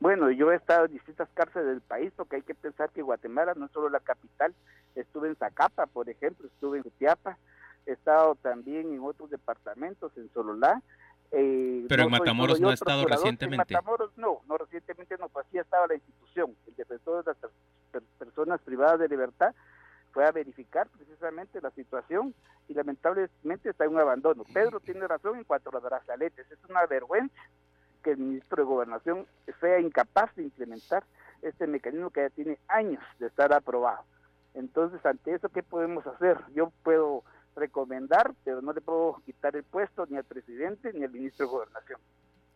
Bueno, 0.00 0.30
yo 0.30 0.50
he 0.50 0.56
estado 0.56 0.86
en 0.86 0.92
distintas 0.92 1.28
cárceles 1.34 1.68
del 1.68 1.82
país 1.82 2.10
porque 2.16 2.36
hay 2.36 2.42
que 2.42 2.54
pensar 2.54 2.90
que 2.90 3.02
Guatemala 3.02 3.52
no 3.54 3.66
es 3.66 3.72
solo 3.72 3.90
la 3.90 4.00
capital. 4.00 4.54
Estuve 4.94 5.28
en 5.28 5.36
Zacapa, 5.36 5.86
por 5.86 6.08
ejemplo, 6.08 6.46
estuve 6.46 6.78
en 6.78 6.90
Tiapa, 6.98 7.36
he 7.84 7.92
estado 7.92 8.34
también 8.36 8.92
en 8.94 9.00
otros 9.00 9.28
departamentos, 9.28 10.10
en 10.16 10.32
Sololá. 10.32 10.82
Eh, 11.32 11.84
Pero 11.86 12.04
en 12.04 12.10
Matamoros 12.10 12.58
no 12.60 12.70
ha 12.70 12.74
estado 12.74 13.04
recientemente. 13.04 13.74
En 13.74 13.76
Matamoros 13.76 14.10
no, 14.16 14.40
no 14.48 14.56
recientemente 14.56 15.16
no, 15.18 15.28
pues 15.28 15.46
así 15.46 15.58
estaba 15.58 15.86
la 15.86 15.94
institución, 15.94 16.56
el 16.66 16.74
defensor 16.74 17.22
de 17.22 17.34
las 17.92 18.02
personas 18.18 18.60
privadas 18.62 18.98
de 19.00 19.08
libertad 19.08 19.54
fue 20.12 20.26
a 20.26 20.32
verificar 20.32 20.88
precisamente 20.88 21.60
la 21.60 21.70
situación 21.70 22.34
y 22.68 22.74
lamentablemente 22.74 23.70
está 23.70 23.84
en 23.84 23.92
un 23.94 24.00
abandono. 24.00 24.44
Pedro 24.52 24.80
tiene 24.80 25.06
razón 25.06 25.38
en 25.38 25.44
cuanto 25.44 25.70
a 25.70 25.74
los 25.74 25.82
brazaletes, 25.82 26.50
es 26.50 26.58
una 26.68 26.86
vergüenza 26.86 27.34
que 28.02 28.12
el 28.12 28.18
ministro 28.18 28.62
de 28.62 28.68
Gobernación 28.68 29.26
sea 29.60 29.80
incapaz 29.80 30.34
de 30.36 30.44
implementar 30.44 31.04
este 31.42 31.66
mecanismo 31.66 32.10
que 32.10 32.22
ya 32.22 32.30
tiene 32.30 32.58
años 32.68 33.02
de 33.18 33.26
estar 33.26 33.52
aprobado. 33.52 34.04
Entonces, 34.54 35.04
ante 35.04 35.34
eso, 35.34 35.48
¿qué 35.48 35.62
podemos 35.62 36.06
hacer? 36.06 36.38
Yo 36.54 36.72
puedo 36.82 37.22
recomendar, 37.56 38.34
pero 38.44 38.62
no 38.62 38.72
le 38.72 38.80
puedo 38.80 39.22
quitar 39.24 39.54
el 39.56 39.64
puesto 39.64 40.06
ni 40.06 40.16
al 40.16 40.24
presidente 40.24 40.92
ni 40.92 41.04
al 41.04 41.10
ministro 41.10 41.46
de 41.46 41.52
Gobernación. 41.52 42.00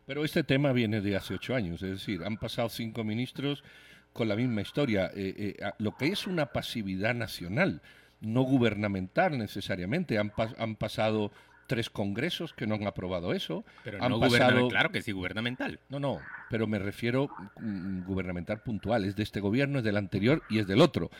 Pero 0.06 0.24
este 0.24 0.44
tema 0.44 0.72
viene 0.72 1.00
de 1.00 1.16
hace 1.16 1.34
ocho 1.34 1.54
años, 1.54 1.82
es 1.82 1.90
decir, 1.90 2.22
han 2.24 2.36
pasado 2.36 2.68
cinco 2.68 3.04
ministros 3.04 3.64
con 4.12 4.28
la 4.28 4.36
misma 4.36 4.60
historia. 4.60 5.10
Eh, 5.14 5.56
eh, 5.58 5.72
lo 5.78 5.96
que 5.96 6.08
es 6.08 6.26
una 6.26 6.46
pasividad 6.46 7.14
nacional, 7.14 7.80
no 8.20 8.42
gubernamental 8.42 9.38
necesariamente, 9.38 10.18
han, 10.18 10.32
han 10.58 10.76
pasado 10.76 11.30
tres 11.66 11.90
congresos 11.90 12.52
que 12.52 12.66
no 12.66 12.74
han 12.74 12.86
aprobado 12.86 13.32
eso. 13.32 13.64
Pero 13.82 14.02
han 14.02 14.10
no 14.10 14.20
pasado... 14.20 14.68
claro 14.68 14.90
que 14.90 15.02
sí, 15.02 15.12
gubernamental. 15.12 15.80
No, 15.88 16.00
no, 16.00 16.20
pero 16.50 16.66
me 16.66 16.78
refiero 16.78 17.28
mm, 17.60 18.04
gubernamental 18.04 18.60
puntual, 18.62 19.04
es 19.04 19.16
de 19.16 19.22
este 19.22 19.40
gobierno, 19.40 19.78
es 19.78 19.84
del 19.84 19.96
anterior 19.96 20.42
y 20.48 20.58
es 20.58 20.66
del 20.66 20.80
otro. 20.80 21.10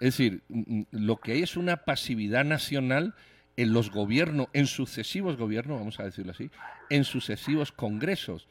Es 0.00 0.16
decir, 0.16 0.42
mm, 0.48 0.78
mm, 0.78 0.86
lo 0.92 1.16
que 1.16 1.32
hay 1.32 1.42
es 1.42 1.56
una 1.56 1.78
pasividad 1.78 2.44
nacional 2.44 3.14
en 3.56 3.72
los 3.72 3.90
gobiernos, 3.90 4.48
en 4.52 4.66
sucesivos 4.66 5.36
gobiernos, 5.36 5.78
vamos 5.78 6.00
a 6.00 6.04
decirlo 6.04 6.32
así, 6.32 6.50
en 6.90 7.04
sucesivos 7.04 7.72
congresos. 7.72 8.48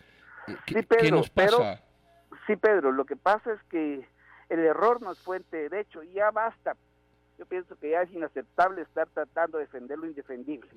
Eh, 0.48 0.56
¿Qué, 0.66 1.12
nos 1.12 1.30
pasa? 1.30 1.82
sí, 2.48 2.56
Pedro, 2.56 2.92
lo 2.92 3.06
que 3.06 3.16
pasa 3.16 3.54
es 3.54 3.62
que 3.64 4.06
el 4.50 4.60
error 4.60 5.02
no 5.02 5.12
es 5.12 5.20
fuente 5.20 5.58
de 5.58 5.70
derecho, 5.70 6.04
y 6.04 6.14
ya 6.14 6.30
basta. 6.32 6.76
Yo 7.38 7.46
pienso 7.46 7.76
que 7.78 7.92
ya 7.92 8.04
es 8.04 8.12
inaceptable 8.12 8.82
estar 8.84 9.08
tratando 9.10 9.58
de 9.58 9.64
defender 9.64 9.98
lo 9.98 10.06
indefendible. 10.06 10.70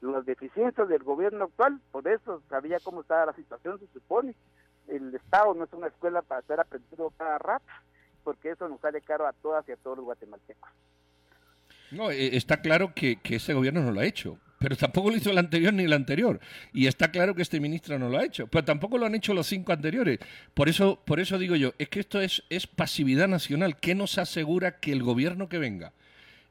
Las 0.00 0.24
deficiencias 0.24 0.88
del 0.88 1.02
gobierno 1.02 1.44
actual, 1.44 1.80
por 1.90 2.06
eso 2.06 2.42
sabía 2.48 2.78
cómo 2.82 3.00
estaba 3.00 3.26
la 3.26 3.32
situación, 3.34 3.78
se 3.80 3.86
supone. 3.88 4.34
El 4.86 5.14
Estado 5.14 5.54
no 5.54 5.64
es 5.64 5.72
una 5.72 5.88
escuela 5.88 6.22
para 6.22 6.40
estar 6.40 6.60
aprendiendo 6.60 7.12
cada 7.16 7.38
rato, 7.38 7.66
porque 8.22 8.50
eso 8.50 8.68
nos 8.68 8.80
sale 8.80 9.00
caro 9.00 9.26
a 9.26 9.32
todas 9.32 9.68
y 9.68 9.72
a 9.72 9.76
todos 9.76 9.98
los 9.98 10.06
guatemaltecos. 10.06 10.70
No, 11.90 12.10
eh, 12.10 12.36
está 12.36 12.60
claro 12.60 12.92
que, 12.94 13.16
que 13.16 13.36
ese 13.36 13.54
gobierno 13.54 13.82
no 13.82 13.92
lo 13.92 14.00
ha 14.00 14.04
hecho, 14.04 14.38
pero 14.58 14.76
tampoco 14.76 15.10
lo 15.10 15.16
hizo 15.16 15.30
el 15.30 15.38
anterior 15.38 15.72
ni 15.72 15.84
el 15.84 15.92
anterior. 15.92 16.40
Y 16.72 16.86
está 16.86 17.10
claro 17.10 17.34
que 17.34 17.42
este 17.42 17.60
ministro 17.60 17.98
no 17.98 18.08
lo 18.08 18.18
ha 18.18 18.24
hecho, 18.24 18.46
pero 18.46 18.64
tampoco 18.64 18.98
lo 18.98 19.06
han 19.06 19.14
hecho 19.14 19.34
los 19.34 19.46
cinco 19.46 19.72
anteriores. 19.72 20.18
Por 20.54 20.68
eso, 20.68 21.02
por 21.04 21.20
eso 21.20 21.38
digo 21.38 21.56
yo, 21.56 21.72
es 21.78 21.88
que 21.88 22.00
esto 22.00 22.20
es, 22.20 22.44
es 22.50 22.66
pasividad 22.66 23.28
nacional. 23.28 23.78
¿Qué 23.78 23.94
nos 23.94 24.18
asegura 24.18 24.78
que 24.78 24.92
el 24.92 25.02
gobierno 25.02 25.48
que 25.48 25.58
venga 25.58 25.92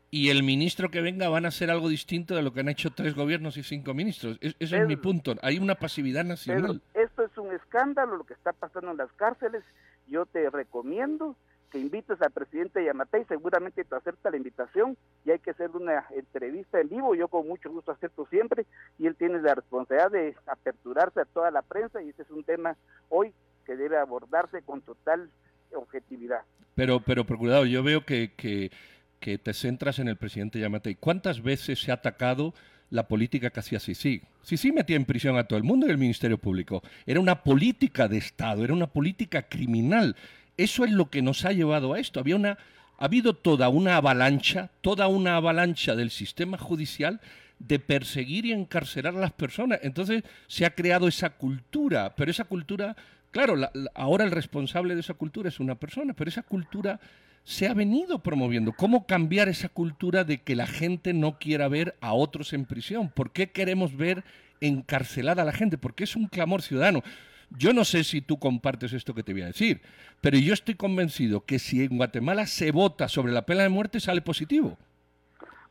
y 0.09 0.29
el 0.29 0.43
ministro 0.43 0.89
que 0.89 1.01
venga 1.01 1.29
van 1.29 1.45
a 1.45 1.49
hacer 1.49 1.69
algo 1.69 1.89
distinto 1.89 2.35
de 2.35 2.41
lo 2.41 2.53
que 2.53 2.61
han 2.61 2.69
hecho 2.69 2.91
tres 2.91 3.13
gobiernos 3.15 3.57
y 3.57 3.63
cinco 3.63 3.93
ministros? 3.93 4.37
Es, 4.41 4.55
ese 4.59 4.79
es 4.79 4.87
mi 4.87 4.95
punto. 4.95 5.35
Hay 5.41 5.59
una 5.59 5.75
pasividad 5.75 6.23
nacional. 6.23 6.81
esto 6.93 7.23
es 7.23 7.37
un 7.37 7.53
escándalo 7.53 8.17
lo 8.17 8.23
que 8.23 8.33
está 8.33 8.53
pasando 8.53 8.91
en 8.91 8.97
las 8.97 9.11
cárceles. 9.13 9.63
Yo 10.07 10.25
te 10.25 10.49
recomiendo 10.49 11.35
que 11.69 11.79
invites 11.79 12.21
al 12.21 12.31
presidente 12.31 12.83
Yamatei, 12.83 13.25
seguramente 13.25 13.83
te 13.83 13.95
acepta 13.95 14.31
la 14.31 14.37
invitación 14.37 14.97
y 15.25 15.31
hay 15.31 15.39
que 15.39 15.51
hacer 15.51 15.69
una 15.71 16.05
entrevista 16.15 16.79
en 16.79 16.87
vivo, 16.87 17.13
yo 17.13 17.27
con 17.27 17.45
mucho 17.45 17.69
gusto 17.69 17.91
acepto 17.91 18.25
siempre 18.27 18.65
y 18.97 19.07
él 19.07 19.15
tiene 19.15 19.41
la 19.41 19.55
responsabilidad 19.55 20.11
de 20.11 20.35
aperturarse 20.45 21.19
a 21.19 21.25
toda 21.25 21.51
la 21.51 21.61
prensa 21.61 22.01
y 22.01 22.09
ese 22.09 22.21
es 22.21 22.31
un 22.31 22.45
tema 22.45 22.77
hoy 23.09 23.33
que 23.65 23.75
debe 23.75 23.97
abordarse 23.97 24.61
con 24.61 24.81
total 24.81 25.29
objetividad. 25.73 26.43
Pero, 26.75 27.01
pero 27.01 27.25
procurador, 27.25 27.67
yo 27.67 27.83
veo 27.83 28.05
que, 28.05 28.31
que, 28.35 28.71
que 29.19 29.37
te 29.37 29.53
centras 29.53 29.99
en 29.99 30.07
el 30.07 30.17
presidente 30.17 30.59
Yamatei. 30.59 30.95
¿Cuántas 30.95 31.41
veces 31.41 31.79
se 31.79 31.91
ha 31.91 31.95
atacado 31.95 32.53
la 32.89 33.07
política 33.07 33.49
que 33.49 33.59
hacía 33.59 33.79
Sisi. 33.79 34.21
Sisi 34.41 34.71
metía 34.71 34.95
en 34.95 35.05
prisión 35.05 35.37
a 35.37 35.43
todo 35.43 35.57
el 35.57 35.63
mundo 35.63 35.87
y 35.87 35.89
el 35.89 35.97
Ministerio 35.97 36.37
Público. 36.37 36.83
Era 37.05 37.19
una 37.19 37.43
política 37.43 38.07
de 38.07 38.17
Estado, 38.17 38.63
era 38.63 38.73
una 38.73 38.87
política 38.87 39.43
criminal. 39.43 40.15
Eso 40.55 40.85
es 40.85 40.91
lo 40.91 41.09
que 41.09 41.21
nos 41.21 41.45
ha 41.45 41.51
llevado 41.51 41.93
a 41.93 41.99
esto. 41.99 42.19
Había 42.19 42.35
una, 42.35 42.57
ha 42.97 43.05
habido 43.05 43.33
toda 43.33 43.69
una 43.69 43.97
avalancha, 43.97 44.69
toda 44.81 45.07
una 45.07 45.35
avalancha 45.35 45.95
del 45.95 46.11
sistema 46.11 46.57
judicial 46.57 47.19
de 47.59 47.79
perseguir 47.79 48.45
y 48.45 48.53
encarcelar 48.53 49.15
a 49.15 49.19
las 49.19 49.33
personas. 49.33 49.79
Entonces 49.83 50.23
se 50.47 50.65
ha 50.65 50.73
creado 50.73 51.07
esa 51.07 51.31
cultura, 51.31 52.15
pero 52.15 52.31
esa 52.31 52.45
cultura, 52.45 52.95
claro, 53.31 53.55
ahora 53.95 54.23
el 54.23 54.31
responsable 54.31 54.93
de 54.93 55.01
esa 55.01 55.15
cultura 55.15 55.49
es 55.49 55.59
una 55.59 55.75
persona, 55.75 56.13
pero 56.13 56.29
esa 56.29 56.43
cultura 56.43 56.99
se 57.47 57.65
ha 57.65 57.73
venido 57.73 58.19
promoviendo. 58.19 58.73
¿Cómo 58.73 59.07
cambiar 59.07 59.47
esa 59.47 59.69
cultura 59.69 60.25
de 60.25 60.39
que 60.41 60.53
la 60.53 60.67
gente 60.67 61.13
no 61.13 61.39
quiera 61.39 61.69
ver 61.69 61.95
a 62.01 62.11
otros 62.11 62.51
en 62.51 62.65
prisión? 62.65 63.09
¿Por 63.09 63.31
qué 63.31 63.51
queremos 63.51 63.95
ver 63.95 64.25
encarcelada 64.59 65.43
a 65.43 65.45
la 65.45 65.53
gente? 65.53 65.77
Porque 65.77 66.03
es 66.03 66.17
un 66.17 66.27
clamor 66.27 66.61
ciudadano. 66.61 67.03
Yo 67.51 67.71
no 67.71 67.85
sé 67.85 68.03
si 68.03 68.19
tú 68.19 68.37
compartes 68.37 68.91
esto 68.91 69.13
que 69.13 69.23
te 69.23 69.31
voy 69.31 69.43
a 69.43 69.47
decir, 69.47 69.79
pero 70.19 70.37
yo 70.37 70.53
estoy 70.53 70.75
convencido 70.75 71.45
que 71.45 71.57
si 71.57 71.85
en 71.85 71.95
Guatemala 71.95 72.47
se 72.47 72.73
vota 72.73 73.07
sobre 73.07 73.31
la 73.31 73.45
pena 73.45 73.63
de 73.63 73.69
muerte 73.69 74.01
sale 74.01 74.21
positivo. 74.21 74.77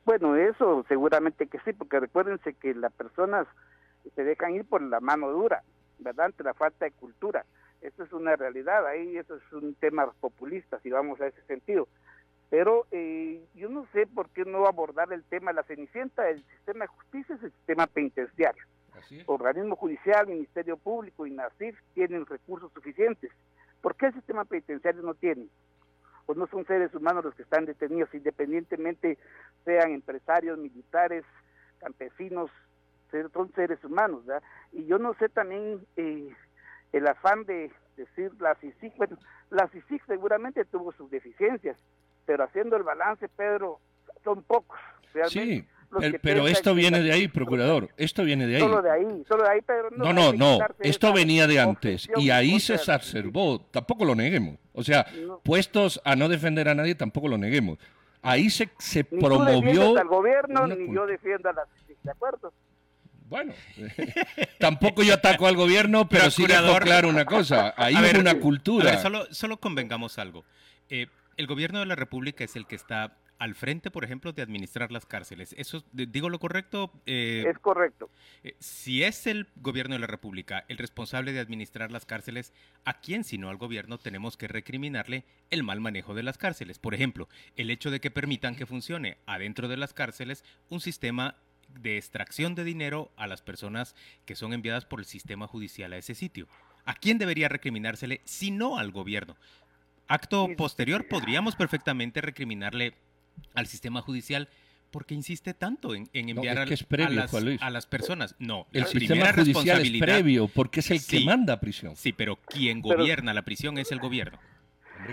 Bueno, 0.06 0.34
eso 0.34 0.82
seguramente 0.88 1.46
que 1.46 1.58
sí, 1.58 1.74
porque 1.74 2.00
recuérdense 2.00 2.54
que 2.54 2.74
las 2.74 2.92
personas 2.94 3.46
se 4.14 4.24
dejan 4.24 4.54
ir 4.54 4.64
por 4.64 4.80
la 4.80 5.00
mano 5.00 5.28
dura, 5.28 5.62
¿verdad? 5.98 6.26
Ante 6.26 6.42
la 6.42 6.54
falta 6.54 6.86
de 6.86 6.92
cultura. 6.92 7.44
Eso 7.80 8.02
es 8.02 8.12
una 8.12 8.36
realidad, 8.36 8.86
ahí 8.86 9.16
eso 9.16 9.36
es 9.36 9.52
un 9.52 9.74
tema 9.74 10.10
populista, 10.20 10.80
si 10.80 10.90
vamos 10.90 11.20
a 11.20 11.26
ese 11.26 11.42
sentido. 11.42 11.88
Pero 12.48 12.86
eh, 12.90 13.44
yo 13.54 13.68
no 13.68 13.86
sé 13.92 14.06
por 14.06 14.28
qué 14.30 14.44
no 14.44 14.66
abordar 14.66 15.12
el 15.12 15.24
tema 15.24 15.50
de 15.50 15.56
la 15.56 15.62
cenicienta, 15.64 16.28
el 16.28 16.44
sistema 16.44 16.84
de 16.84 16.88
justicia 16.88 17.34
es 17.34 17.42
el 17.42 17.52
sistema 17.52 17.86
penitenciario. 17.86 18.64
Organismo 19.26 19.76
judicial, 19.76 20.26
Ministerio 20.26 20.76
Público 20.76 21.26
y 21.26 21.30
NACIF 21.30 21.78
tienen 21.94 22.26
recursos 22.26 22.72
suficientes. 22.72 23.30
¿Por 23.80 23.94
qué 23.94 24.06
el 24.06 24.14
sistema 24.14 24.44
penitenciario 24.44 25.02
no 25.02 25.14
tiene? 25.14 25.46
Pues 26.24 26.36
no 26.36 26.46
son 26.48 26.66
seres 26.66 26.92
humanos 26.94 27.24
los 27.24 27.34
que 27.34 27.42
están 27.42 27.66
detenidos, 27.66 28.12
independientemente 28.14 29.18
sean 29.64 29.92
empresarios, 29.92 30.58
militares, 30.58 31.24
campesinos, 31.78 32.50
son 33.32 33.52
seres 33.52 33.82
humanos, 33.84 34.26
¿verdad? 34.26 34.42
Y 34.72 34.86
yo 34.86 34.98
no 34.98 35.14
sé 35.14 35.28
también 35.28 35.86
eh, 35.96 36.34
el 36.96 37.06
afán 37.06 37.44
de 37.44 37.70
decir 37.96 38.32
la 38.40 38.54
CICIC, 38.56 38.96
bueno, 38.96 39.18
la 39.50 39.68
CICIC 39.68 40.04
seguramente 40.06 40.64
tuvo 40.64 40.92
sus 40.92 41.10
deficiencias, 41.10 41.78
pero 42.24 42.44
haciendo 42.44 42.76
el 42.76 42.82
balance, 42.82 43.28
Pedro, 43.28 43.80
son 44.24 44.42
pocos. 44.42 44.78
Realmente. 45.12 45.62
Sí 45.62 45.68
pero 46.22 46.46
esto 46.46 46.74
viene 46.74 47.00
de 47.00 47.12
ahí, 47.12 47.28
procurador. 47.28 47.88
Esto 47.96 48.24
viene 48.24 48.46
de 48.46 48.56
ahí. 48.56 48.62
Solo 48.62 48.82
de 48.82 48.90
ahí, 48.90 49.24
solo 49.28 49.44
de 49.44 49.50
ahí, 49.50 49.60
pero 49.66 49.90
no. 49.90 50.12
No, 50.12 50.32
no, 50.32 50.58
Esto 50.80 51.12
venía 51.12 51.46
de 51.46 51.60
antes 51.60 52.08
y 52.16 52.30
ahí 52.30 52.60
se 52.60 52.74
exacerbó. 52.74 53.60
Tampoco 53.70 54.04
lo 54.04 54.14
neguemos. 54.14 54.56
O 54.72 54.82
sea, 54.82 55.06
puestos 55.42 56.00
a 56.04 56.16
no 56.16 56.28
defender 56.28 56.68
a 56.68 56.74
nadie, 56.74 56.94
tampoco 56.94 57.28
lo 57.28 57.38
neguemos. 57.38 57.78
Ahí 58.22 58.50
se, 58.50 58.68
se 58.78 59.06
ni 59.10 59.20
promovió. 59.20 59.92
Tú 59.92 59.98
al 59.98 60.08
gobierno, 60.08 60.66
ni 60.66 60.92
yo 60.92 61.06
defiendo 61.06 61.48
a 61.48 61.52
la. 61.52 61.66
¿De 62.02 62.10
acuerdo? 62.10 62.52
Bueno, 63.28 63.54
tampoco 64.60 65.02
yo 65.02 65.14
ataco 65.14 65.46
al 65.46 65.56
gobierno, 65.56 66.08
pero 66.08 66.30
sí 66.30 66.46
dejo 66.46 66.76
claro 66.78 67.08
una 67.08 67.24
cosa. 67.24 67.74
Ahí 67.76 67.94
hay 67.94 68.16
una 68.16 68.38
cultura. 68.38 68.98
solo, 68.98 69.26
solo 69.32 69.58
convengamos 69.58 70.18
algo. 70.18 70.44
Eh, 70.88 71.08
el 71.36 71.46
gobierno 71.46 71.80
de 71.80 71.86
la 71.86 71.96
República 71.96 72.44
es 72.44 72.56
el 72.56 72.66
que 72.66 72.76
está 72.76 73.16
al 73.38 73.54
frente, 73.54 73.90
por 73.90 74.04
ejemplo, 74.04 74.32
de 74.32 74.42
administrar 74.42 74.90
las 74.92 75.06
cárceles. 75.06 75.54
¿Eso 75.58 75.84
digo 75.92 76.30
lo 76.30 76.38
correcto? 76.38 76.90
Eh, 77.04 77.44
es 77.46 77.58
correcto. 77.58 78.10
Eh, 78.44 78.54
si 78.58 79.02
es 79.02 79.26
el 79.26 79.48
gobierno 79.56 79.94
de 79.94 79.98
la 79.98 80.06
República 80.06 80.64
el 80.68 80.78
responsable 80.78 81.32
de 81.32 81.40
administrar 81.40 81.90
las 81.90 82.06
cárceles, 82.06 82.52
¿a 82.84 83.00
quién 83.00 83.24
sino 83.24 83.50
al 83.50 83.56
gobierno 83.56 83.98
tenemos 83.98 84.36
que 84.36 84.48
recriminarle 84.48 85.24
el 85.50 85.62
mal 85.62 85.80
manejo 85.80 86.14
de 86.14 86.22
las 86.22 86.38
cárceles? 86.38 86.78
Por 86.78 86.94
ejemplo, 86.94 87.28
el 87.56 87.70
hecho 87.70 87.90
de 87.90 88.00
que 88.00 88.10
permitan 88.10 88.56
que 88.56 88.66
funcione 88.66 89.18
adentro 89.26 89.68
de 89.68 89.76
las 89.76 89.92
cárceles 89.92 90.44
un 90.70 90.80
sistema 90.80 91.36
de 91.68 91.96
extracción 91.96 92.54
de 92.54 92.64
dinero 92.64 93.12
a 93.16 93.26
las 93.26 93.42
personas 93.42 93.94
que 94.24 94.36
son 94.36 94.52
enviadas 94.52 94.84
por 94.84 95.00
el 95.00 95.06
sistema 95.06 95.46
judicial 95.46 95.92
a 95.92 95.98
ese 95.98 96.14
sitio. 96.14 96.46
¿A 96.84 96.94
quién 96.94 97.18
debería 97.18 97.48
recriminársele 97.48 98.20
si 98.24 98.50
no 98.50 98.78
al 98.78 98.92
gobierno? 98.92 99.36
Acto 100.08 100.48
posterior 100.56 101.08
podríamos 101.08 101.56
perfectamente 101.56 102.20
recriminarle 102.20 102.94
al 103.54 103.66
sistema 103.66 104.02
judicial 104.02 104.48
porque 104.90 105.14
insiste 105.14 105.52
tanto 105.52 105.94
en, 105.94 106.08
enviar 106.12 106.58
a, 106.58 106.64
las, 106.64 107.86
personas. 107.86 108.36
No, 108.38 108.66
el 108.72 108.86
sistema 108.86 109.32
judicial 109.32 109.82
es 109.82 110.00
previo 110.00 110.48
porque 110.48 110.80
es 110.80 110.90
el 110.90 111.04
que 111.04 111.24
manda 111.24 111.54
a 111.54 111.60
prisión. 111.60 111.96
Sí, 111.96 112.12
pero 112.12 112.36
quien 112.36 112.80
gobierna 112.80 113.34
la 113.34 113.42
prisión 113.42 113.78
es 113.78 113.90
el 113.92 113.98
gobierno. 113.98 114.38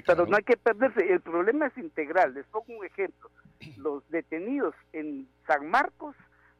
Pero 0.06 0.26
no 0.26 0.38
hay 0.38 0.44
que 0.44 0.58
perderse, 0.58 1.12
el 1.12 1.22
problema 1.22 1.68
es 1.68 1.78
integral. 1.78 2.34
Les 2.34 2.46
pongo 2.46 2.78
un 2.78 2.86
ejemplo. 2.86 3.30
Los 3.78 4.08
detenidos 4.10 4.76
en 4.94 5.28
San 5.48 5.70
Marcos 5.70 6.16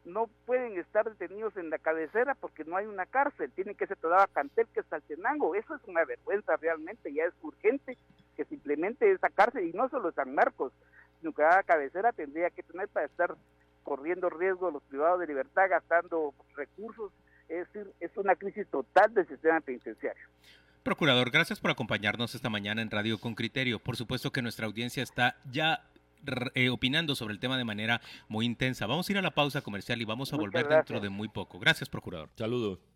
no 0.06 0.28
pueden 0.46 0.78
estar 0.78 1.06
detenidos 1.10 1.56
en 1.58 1.70
la 1.70 1.78
cabecera 1.78 2.36
porque 2.36 2.64
no 2.66 2.78
hay 2.78 2.86
una 2.86 3.06
cárcel, 3.06 3.52
tienen 3.52 3.76
que 3.76 3.88
ser 3.88 3.98
toda 3.98 4.28
Cantel, 4.28 4.68
que 4.74 4.82
es 4.82 4.86
Saltenango, 4.88 5.56
eso 5.56 5.76
es 5.76 5.82
una 5.86 6.04
vergüenza 6.06 6.56
realmente, 6.58 7.14
ya 7.14 7.26
es 7.26 7.34
urgente 7.42 7.98
que 8.36 8.46
simplemente 8.46 9.12
esa 9.12 9.30
cárcel, 9.30 9.66
y 9.66 9.74
no 9.74 9.90
solo 9.90 10.12
San 10.12 10.34
Marcos, 10.34 10.74
sino 11.20 11.32
que 11.32 11.42
cada 11.42 11.64
cabecera 11.64 12.12
tendría 12.12 12.50
que 12.50 12.64
tener 12.64 12.88
para 12.90 13.06
estar 13.06 13.36
corriendo 13.84 14.30
riesgo 14.30 14.72
los 14.72 14.84
privados 14.84 15.20
de 15.20 15.28
libertad, 15.28 15.70
gastando 15.70 16.34
recursos. 16.56 17.12
Es 17.50 17.72
decir, 17.72 17.94
es 18.00 18.16
una 18.18 18.36
crisis 18.36 18.68
total 18.68 19.14
del 19.14 19.28
sistema 19.28 19.60
penitenciario. 19.62 20.24
Procurador, 20.84 21.32
gracias 21.32 21.60
por 21.60 21.72
acompañarnos 21.72 22.36
esta 22.36 22.50
mañana 22.50 22.82
en 22.82 22.92
Radio 22.92 23.20
con 23.20 23.36
Criterio. 23.36 23.80
Por 23.80 23.96
supuesto 23.96 24.32
que 24.32 24.42
nuestra 24.42 24.66
audiencia 24.66 25.04
está 25.04 25.38
ya 25.50 25.82
eh, 26.56 26.70
opinando 26.70 27.16
sobre 27.16 27.34
el 27.34 27.40
tema 27.40 27.58
de 27.58 27.66
manera 27.66 28.02
muy 28.28 28.46
intensa. 28.46 28.86
Vamos 28.86 29.10
a 29.10 29.12
ir 29.12 29.18
a 29.18 29.22
la 29.22 29.32
pausa 29.32 29.62
comercial 29.62 30.02
y 30.02 30.06
vamos 30.06 30.34
a 30.34 30.38
volver 30.38 30.68
dentro 30.68 31.00
de 31.00 31.10
muy 31.10 31.28
poco. 31.28 31.60
Gracias, 31.60 31.90
Procurador. 31.90 32.30
Saludos. 32.36 32.93